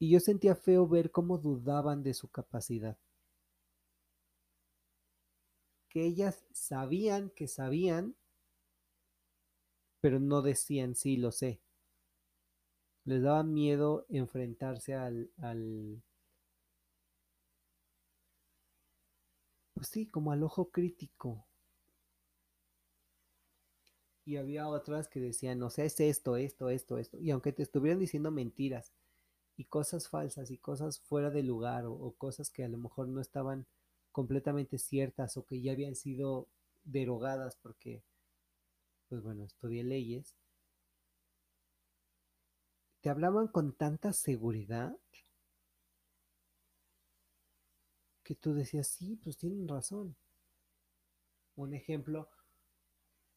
Y 0.00 0.10
yo 0.10 0.18
sentía 0.18 0.56
feo 0.56 0.88
ver 0.88 1.12
cómo 1.12 1.38
dudaban 1.38 2.02
de 2.02 2.12
su 2.12 2.26
capacidad. 2.26 2.98
Que 5.90 6.06
ellas 6.06 6.46
sabían 6.52 7.28
que 7.28 7.46
sabían, 7.46 8.16
pero 10.00 10.18
no 10.18 10.42
decían 10.42 10.96
sí, 10.96 11.16
lo 11.16 11.30
sé. 11.30 11.60
Les 13.06 13.20
daba 13.22 13.42
miedo 13.42 14.06
enfrentarse 14.08 14.94
al, 14.94 15.32
al 15.38 16.00
pues 19.72 19.88
sí, 19.88 20.06
como 20.06 20.30
al 20.32 20.42
ojo 20.42 20.70
crítico. 20.70 21.47
Y 24.28 24.36
había 24.36 24.68
otras 24.68 25.08
que 25.08 25.20
decían, 25.20 25.58
no 25.58 25.70
sé, 25.70 25.86
es 25.86 25.98
esto, 26.00 26.36
esto, 26.36 26.68
esto, 26.68 26.98
esto. 26.98 27.16
Y 27.18 27.30
aunque 27.30 27.50
te 27.50 27.62
estuvieran 27.62 27.98
diciendo 27.98 28.30
mentiras 28.30 28.92
y 29.56 29.64
cosas 29.64 30.10
falsas 30.10 30.50
y 30.50 30.58
cosas 30.58 31.00
fuera 31.00 31.30
de 31.30 31.42
lugar 31.42 31.86
o, 31.86 32.12
cosas 32.18 32.50
que 32.50 32.62
a 32.62 32.68
lo 32.68 32.76
mejor 32.76 33.08
no 33.08 33.22
estaban 33.22 33.66
completamente 34.12 34.76
ciertas 34.76 35.38
o 35.38 35.46
que 35.46 35.62
ya 35.62 35.72
habían 35.72 35.94
sido 35.94 36.46
derogadas 36.84 37.56
porque, 37.56 38.02
pues 39.08 39.22
bueno, 39.22 39.44
estudié 39.44 39.82
leyes, 39.82 40.36
te 43.00 43.08
hablaban 43.08 43.48
con 43.48 43.72
tanta 43.72 44.12
seguridad 44.12 44.94
que 48.24 48.34
tú 48.34 48.52
decías, 48.52 48.88
sí, 48.88 49.16
pues 49.16 49.38
tienen 49.38 49.66
razón. 49.66 50.16
Un 51.56 51.72
ejemplo, 51.72 52.28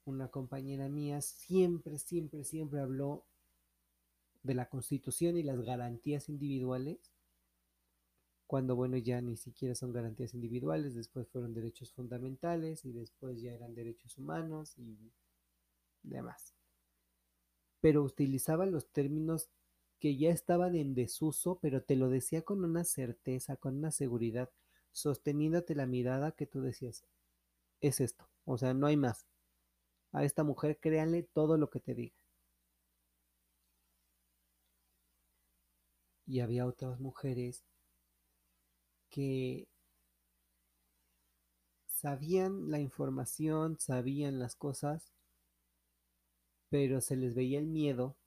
una 0.05 0.29
compañera 0.29 0.89
mía 0.89 1.21
siempre, 1.21 1.97
siempre, 1.99 2.43
siempre 2.43 2.79
habló 2.79 3.25
de 4.43 4.53
la 4.53 4.69
Constitución 4.69 5.37
y 5.37 5.43
las 5.43 5.61
garantías 5.61 6.29
individuales, 6.29 7.11
cuando 8.47 8.75
bueno 8.75 8.97
ya 8.97 9.21
ni 9.21 9.37
siquiera 9.37 9.75
son 9.75 9.93
garantías 9.93 10.33
individuales, 10.33 10.95
después 10.95 11.27
fueron 11.29 11.53
derechos 11.53 11.93
fundamentales 11.93 12.83
y 12.83 12.91
después 12.91 13.41
ya 13.41 13.53
eran 13.53 13.75
derechos 13.75 14.17
humanos 14.17 14.77
y 14.77 15.13
demás. 16.03 16.53
Pero 17.79 18.03
utilizaba 18.03 18.65
los 18.65 18.91
términos 18.91 19.49
que 19.99 20.17
ya 20.17 20.31
estaban 20.31 20.75
en 20.75 20.95
desuso, 20.95 21.59
pero 21.61 21.83
te 21.83 21.95
lo 21.95 22.09
decía 22.09 22.41
con 22.41 22.65
una 22.65 22.83
certeza, 22.83 23.55
con 23.55 23.77
una 23.77 23.91
seguridad, 23.91 24.49
sosteniéndote 24.91 25.75
la 25.75 25.85
mirada 25.85 26.31
que 26.31 26.47
tú 26.47 26.61
decías, 26.61 27.05
es 27.79 28.01
esto, 28.01 28.27
o 28.45 28.57
sea, 28.57 28.73
no 28.73 28.87
hay 28.87 28.97
más. 28.97 29.30
A 30.13 30.23
esta 30.23 30.45
mujer 30.45 30.79
créanle 30.79 31.23
todo 31.23 31.57
lo 31.57 31.69
que 31.69 31.81
te 31.81 31.93
diga. 31.95 32.15
Y 36.25 36.39
había 36.39 36.65
otras 36.65 36.99
mujeres 36.99 37.63
que 39.11 39.67
sabían 41.85 42.71
la 42.71 42.79
información, 42.79 43.77
sabían 43.79 44.39
las 44.39 44.55
cosas, 44.55 45.11
pero 46.69 47.01
se 47.01 47.15
les 47.15 47.35
veía 47.35 47.59
el 47.59 47.67
miedo 47.67 48.17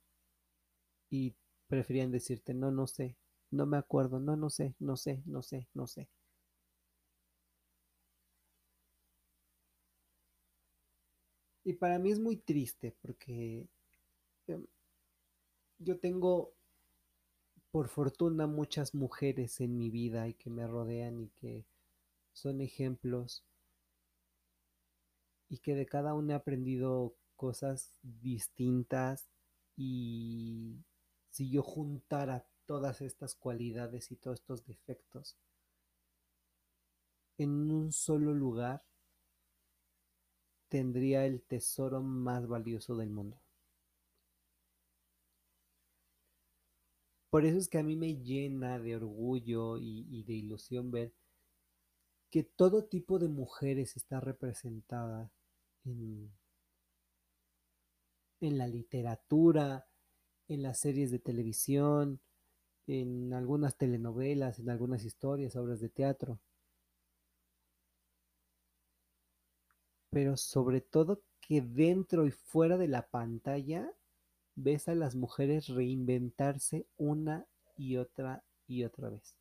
y 1.09 1.35
preferían 1.66 2.11
decirte, 2.11 2.53
no, 2.53 2.70
no 2.70 2.87
sé, 2.87 3.16
no 3.51 3.64
me 3.64 3.79
acuerdo, 3.79 4.20
no, 4.20 4.37
no 4.37 4.51
sé, 4.51 4.75
no 4.79 4.99
sé, 4.99 5.23
no 5.25 5.40
sé, 5.42 5.66
no 5.73 5.87
sé. 5.87 6.11
Y 11.64 11.72
para 11.74 11.98
mí 11.98 12.11
es 12.11 12.20
muy 12.20 12.37
triste 12.37 12.94
porque 13.00 13.66
em, 14.46 14.66
yo 15.79 15.98
tengo, 15.98 16.53
por 17.70 17.88
fortuna, 17.88 18.46
muchas 18.46 18.94
mujeres 18.94 19.61
en 19.61 19.77
mi 19.77 19.90
vida 19.90 20.29
y 20.29 20.35
que 20.35 20.50
me 20.50 20.66
rodean 20.66 21.20
y 21.20 21.29
que 21.31 21.64
son 22.33 22.61
ejemplos 22.61 23.44
y 25.48 25.59
que 25.59 25.74
de 25.74 25.87
cada 25.87 26.14
una 26.14 26.35
he 26.35 26.37
aprendido 26.37 27.14
cosas 27.37 27.98
distintas 28.03 29.29
y 29.77 30.85
si 31.31 31.50
yo 31.50 31.62
juntara 31.62 32.46
todas 32.66 33.00
estas 33.00 33.35
cualidades 33.35 34.11
y 34.11 34.16
todos 34.16 34.40
estos 34.40 34.64
defectos 34.64 35.37
en 37.38 37.70
un 37.70 37.92
solo 37.92 38.33
lugar, 38.33 38.85
tendría 40.75 41.25
el 41.25 41.41
tesoro 41.41 42.03
más 42.03 42.49
valioso 42.49 42.97
del 42.97 43.09
mundo. 43.09 43.41
Por 47.31 47.44
eso 47.44 47.59
es 47.59 47.69
que 47.69 47.79
a 47.79 47.85
mí 47.85 47.94
me 47.94 48.17
llena 48.17 48.81
de 48.81 48.96
orgullo 48.96 49.79
y, 49.79 50.25
de 50.25 50.33
ilusión 50.33 50.90
ver 50.90 51.15
que 52.29 52.42
todo 52.42 52.87
tipo 52.87 53.21
de 53.21 53.29
mujeres 53.29 53.96
está 53.96 54.19
representada 54.19 55.31
en, 55.85 56.33
la 58.40 58.67
literatura, 58.67 59.87
en 60.48 60.61
las 60.65 60.81
series 60.81 61.13
de 61.13 61.21
televisión, 61.21 62.21
en 62.88 63.33
algunas 63.33 63.77
telenovelas, 63.77 64.59
en 64.59 64.71
algunas 64.71 65.05
historias, 65.05 65.55
obras 65.55 65.79
de 65.79 65.90
teatro. 65.90 66.40
Pero 70.15 70.37
sobre 70.37 70.81
todo 70.81 71.25
que 71.40 71.60
dentro 71.60 72.25
y 72.25 72.31
fuera 72.31 72.79
de 72.79 72.87
la 72.87 73.08
pantalla 73.08 73.92
ves 74.54 74.87
a 74.87 74.94
las 74.94 75.17
mujeres 75.17 75.67
reinventarse 75.67 76.87
una 76.96 77.48
y 77.77 77.96
otra 77.96 78.44
y 78.69 78.85
otra 78.85 79.10
vez. 79.10 79.37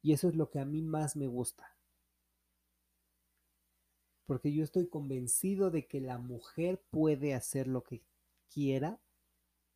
Y 0.00 0.14
eso 0.14 0.28
es 0.28 0.34
lo 0.34 0.48
que 0.48 0.60
a 0.60 0.64
mí 0.64 0.80
más 0.80 1.14
me 1.14 1.26
gusta. 1.26 1.76
Porque 4.24 4.50
yo 4.50 4.64
estoy 4.64 4.88
convencido 4.88 5.70
de 5.70 5.86
que 5.86 6.00
la 6.00 6.16
mujer 6.16 6.80
puede 6.90 7.34
hacer 7.34 7.68
lo 7.68 7.84
que 7.84 8.00
quiera 8.48 8.98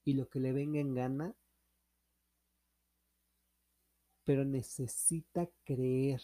y 0.02 0.14
lo 0.14 0.30
que 0.30 0.40
le 0.40 0.52
venga 0.52 0.80
en 0.80 0.94
gana, 0.94 1.34
pero 4.24 4.46
necesita 4.46 5.46
creer 5.66 6.22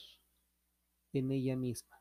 en 1.12 1.30
ella 1.30 1.54
misma. 1.54 1.97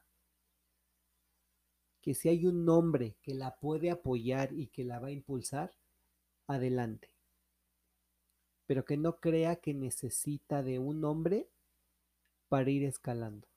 Que 2.08 2.14
si 2.14 2.30
hay 2.30 2.46
un 2.46 2.70
hombre 2.70 3.18
que 3.22 3.34
la 3.34 3.58
puede 3.60 3.92
apoyar 3.92 4.54
y 4.54 4.68
que 4.68 4.86
la 4.86 4.98
va 4.98 5.08
a 5.08 5.12
impulsar, 5.12 5.76
adelante. 6.48 7.14
Pero 8.66 8.86
que 8.86 8.96
no 8.96 9.20
crea 9.20 9.58
que 9.58 9.74
necesita 9.74 10.64
de 10.64 10.80
un 10.80 11.04
hombre 11.04 11.50
para 12.48 12.70
ir 12.70 12.86
escalando. 12.86 13.50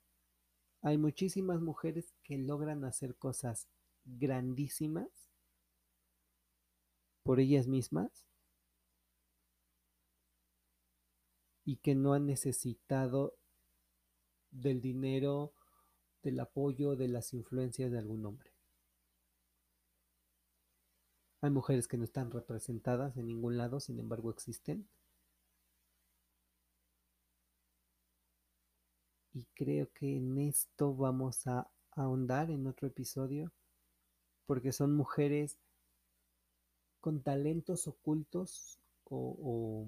Hay 0.82 0.98
muchísimas 0.98 1.60
mujeres 1.60 2.12
que 2.24 2.38
logran 2.38 2.84
hacer 2.84 3.14
cosas 3.14 3.68
grandísimas 4.04 5.30
por 7.22 7.38
ellas 7.38 7.68
mismas 7.68 8.26
y 11.64 11.76
que 11.76 11.94
no 11.94 12.14
han 12.14 12.26
necesitado 12.26 13.38
del 14.50 14.80
dinero, 14.80 15.54
del 16.22 16.40
apoyo, 16.40 16.96
de 16.96 17.08
las 17.08 17.32
influencias 17.32 17.90
de 17.90 17.98
algún 17.98 18.24
hombre. 18.26 18.52
Hay 21.42 21.50
mujeres 21.50 21.88
que 21.88 21.96
no 21.96 22.04
están 22.04 22.30
representadas 22.30 23.16
en 23.16 23.26
ningún 23.26 23.56
lado, 23.56 23.80
sin 23.80 23.98
embargo 23.98 24.30
existen. 24.30 24.86
Y 29.32 29.46
creo 29.54 29.90
que 29.92 30.16
en 30.16 30.36
esto 30.38 30.94
vamos 30.94 31.46
a 31.46 31.70
ahondar 31.92 32.50
en 32.50 32.66
otro 32.66 32.88
episodio, 32.88 33.52
porque 34.44 34.72
son 34.72 34.94
mujeres 34.94 35.58
con 37.00 37.22
talentos 37.22 37.86
ocultos 37.86 38.78
o, 39.04 39.36
o 39.40 39.86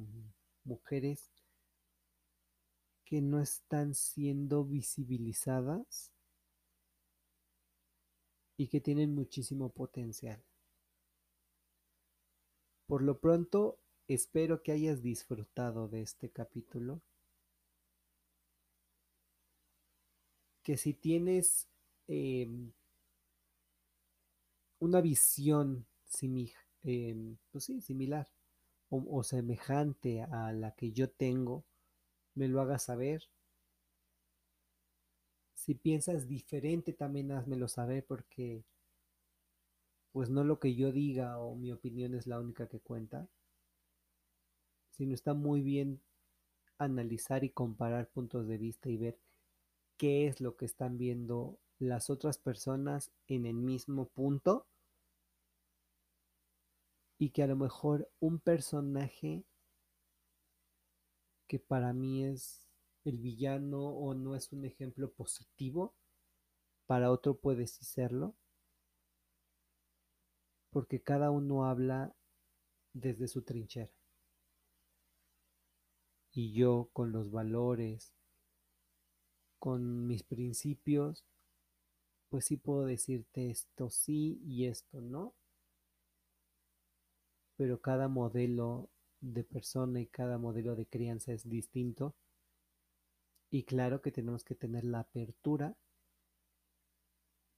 mujeres 0.65 1.31
que 3.05 3.21
no 3.21 3.41
están 3.41 3.95
siendo 3.95 4.65
visibilizadas 4.65 6.13
y 8.63 8.69
que 8.69 8.81
tienen 8.81 9.13
muchísimo 9.13 9.71
potencial. 9.71 10.41
Por 12.87 13.03
lo 13.03 13.19
pronto, 13.19 13.81
espero 14.07 14.63
que 14.63 14.71
hayas 14.71 15.03
disfrutado 15.03 15.89
de 15.89 16.03
este 16.03 16.31
capítulo. 16.31 17.03
Que 20.63 20.77
si 20.77 20.95
tienes 20.95 21.67
eh, 22.07 22.49
una 24.79 25.01
visión 25.01 25.87
eh, 26.85 27.35
pues 27.51 27.65
sí, 27.65 27.81
similar 27.81 28.29
o, 28.91 29.05
o 29.11 29.25
semejante 29.25 30.23
a 30.23 30.53
la 30.53 30.71
que 30.77 30.93
yo 30.93 31.11
tengo, 31.11 31.65
me 32.37 32.47
lo 32.47 32.61
hagas 32.61 32.85
saber. 32.85 33.25
Si 35.63 35.77
piensas 35.77 36.27
diferente, 36.27 36.93
también 36.93 37.31
házmelo 37.31 37.69
saber 37.69 38.05
porque 38.05 38.65
pues 40.11 40.29
no 40.29 40.43
lo 40.43 40.59
que 40.59 40.75
yo 40.75 40.91
diga 40.91 41.39
o 41.39 41.55
mi 41.55 41.71
opinión 41.71 42.17
es 42.17 42.27
la 42.27 42.41
única 42.41 42.67
que 42.67 42.81
cuenta, 42.81 43.29
sino 44.91 45.15
está 45.15 45.35
muy 45.35 45.63
bien 45.63 46.01
analizar 46.79 47.45
y 47.45 47.51
comparar 47.51 48.09
puntos 48.09 48.49
de 48.49 48.59
vista 48.59 48.91
y 48.91 48.97
ver 48.97 49.21
qué 49.99 50.27
es 50.27 50.41
lo 50.41 50.57
que 50.57 50.65
están 50.65 50.99
viendo 50.99 51.61
las 51.79 52.11
otras 52.11 52.39
personas 52.39 53.13
en 53.29 53.47
el 53.47 53.55
mismo 53.55 54.09
punto 54.09 54.67
y 57.19 57.31
que 57.31 57.45
a 57.45 57.47
lo 57.47 57.55
mejor 57.55 58.11
un 58.19 58.41
personaje 58.41 59.45
que 61.47 61.61
para 61.61 61.93
mí 61.93 62.25
es 62.25 62.72
el 63.05 63.19
villano 63.19 63.81
o 63.89 64.15
no 64.15 64.37
es 64.37 64.53
un 64.53 64.65
ejemplo 64.65 65.13
positivo, 65.13 65.95
para 66.87 67.11
otro 67.11 67.39
puede 67.39 67.67
sí 67.67 67.85
serlo, 67.85 68.35
porque 70.71 71.03
cada 71.03 71.31
uno 71.31 71.67
habla 71.67 72.15
desde 72.93 73.29
su 73.29 73.43
trinchera. 73.43 73.91
Y 76.33 76.53
yo 76.53 76.89
con 76.93 77.13
los 77.13 77.31
valores, 77.31 78.15
con 79.59 80.07
mis 80.07 80.23
principios, 80.23 81.25
pues 82.31 82.47
sí 82.47 82.57
puedo 82.57 82.87
decirte 82.87 83.51
esto 83.51 83.91
sí 83.91 84.41
y 84.43 84.67
esto 84.67 85.01
no, 85.01 85.35
pero 87.57 87.81
cada 87.81 88.09
modelo 88.09 88.89
de 89.21 89.45
persona 89.45 90.01
y 90.01 90.07
cada 90.07 90.39
modelo 90.39 90.75
de 90.75 90.87
crianza 90.87 91.33
es 91.33 91.49
distinto. 91.49 92.17
Y 93.53 93.65
claro 93.65 94.01
que 94.01 94.11
tenemos 94.11 94.45
que 94.45 94.55
tener 94.55 94.83
la 94.83 95.01
apertura 95.01 95.77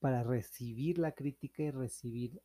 para 0.01 0.25
recibir 0.25 0.99
la 0.99 1.13
crítica 1.13 1.63
y 1.63 1.71
recibir 1.71 2.43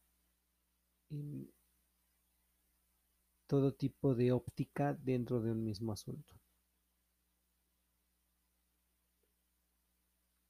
todo 3.48 3.74
tipo 3.74 4.14
de 4.14 4.32
óptica 4.32 4.94
dentro 4.94 5.42
de 5.42 5.52
un 5.52 5.64
mismo 5.64 5.92
asunto. 5.92 6.40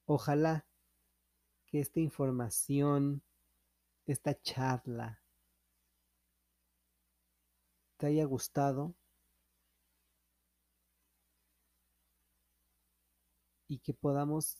Ojalá 0.05 0.67
que 1.67 1.79
esta 1.79 2.01
información, 2.01 3.23
esta 4.07 4.37
charla, 4.41 5.23
te 7.95 8.07
haya 8.07 8.25
gustado 8.25 8.98
y 13.69 13.79
que 13.79 13.93
podamos 13.93 14.57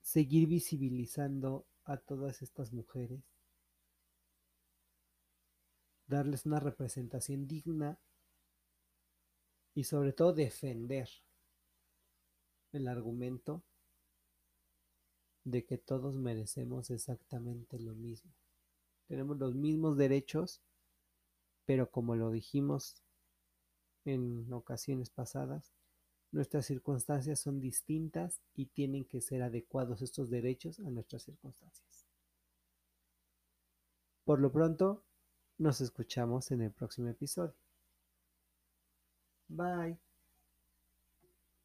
seguir 0.00 0.48
visibilizando 0.48 1.66
a 1.84 1.98
todas 1.98 2.40
estas 2.40 2.72
mujeres 2.72 3.20
darles 6.06 6.46
una 6.46 6.60
representación 6.60 7.46
digna 7.46 7.98
y 9.74 9.84
sobre 9.84 10.12
todo 10.12 10.32
defender 10.32 11.08
el 12.72 12.88
argumento 12.88 13.64
de 15.44 15.64
que 15.64 15.78
todos 15.78 16.16
merecemos 16.16 16.90
exactamente 16.90 17.78
lo 17.78 17.94
mismo. 17.94 18.32
Tenemos 19.06 19.38
los 19.38 19.54
mismos 19.54 19.96
derechos, 19.96 20.62
pero 21.64 21.90
como 21.90 22.16
lo 22.16 22.30
dijimos 22.30 23.02
en 24.04 24.52
ocasiones 24.52 25.10
pasadas, 25.10 25.72
nuestras 26.32 26.66
circunstancias 26.66 27.40
son 27.40 27.60
distintas 27.60 28.40
y 28.54 28.66
tienen 28.66 29.04
que 29.04 29.20
ser 29.20 29.42
adecuados 29.42 30.02
estos 30.02 30.30
derechos 30.30 30.80
a 30.80 30.90
nuestras 30.90 31.22
circunstancias. 31.22 32.06
Por 34.24 34.40
lo 34.40 34.50
pronto, 34.50 35.04
nos 35.58 35.80
escuchamos 35.80 36.50
en 36.50 36.62
el 36.62 36.72
próximo 36.72 37.08
episodio. 37.08 37.54
Bye. 39.48 40.05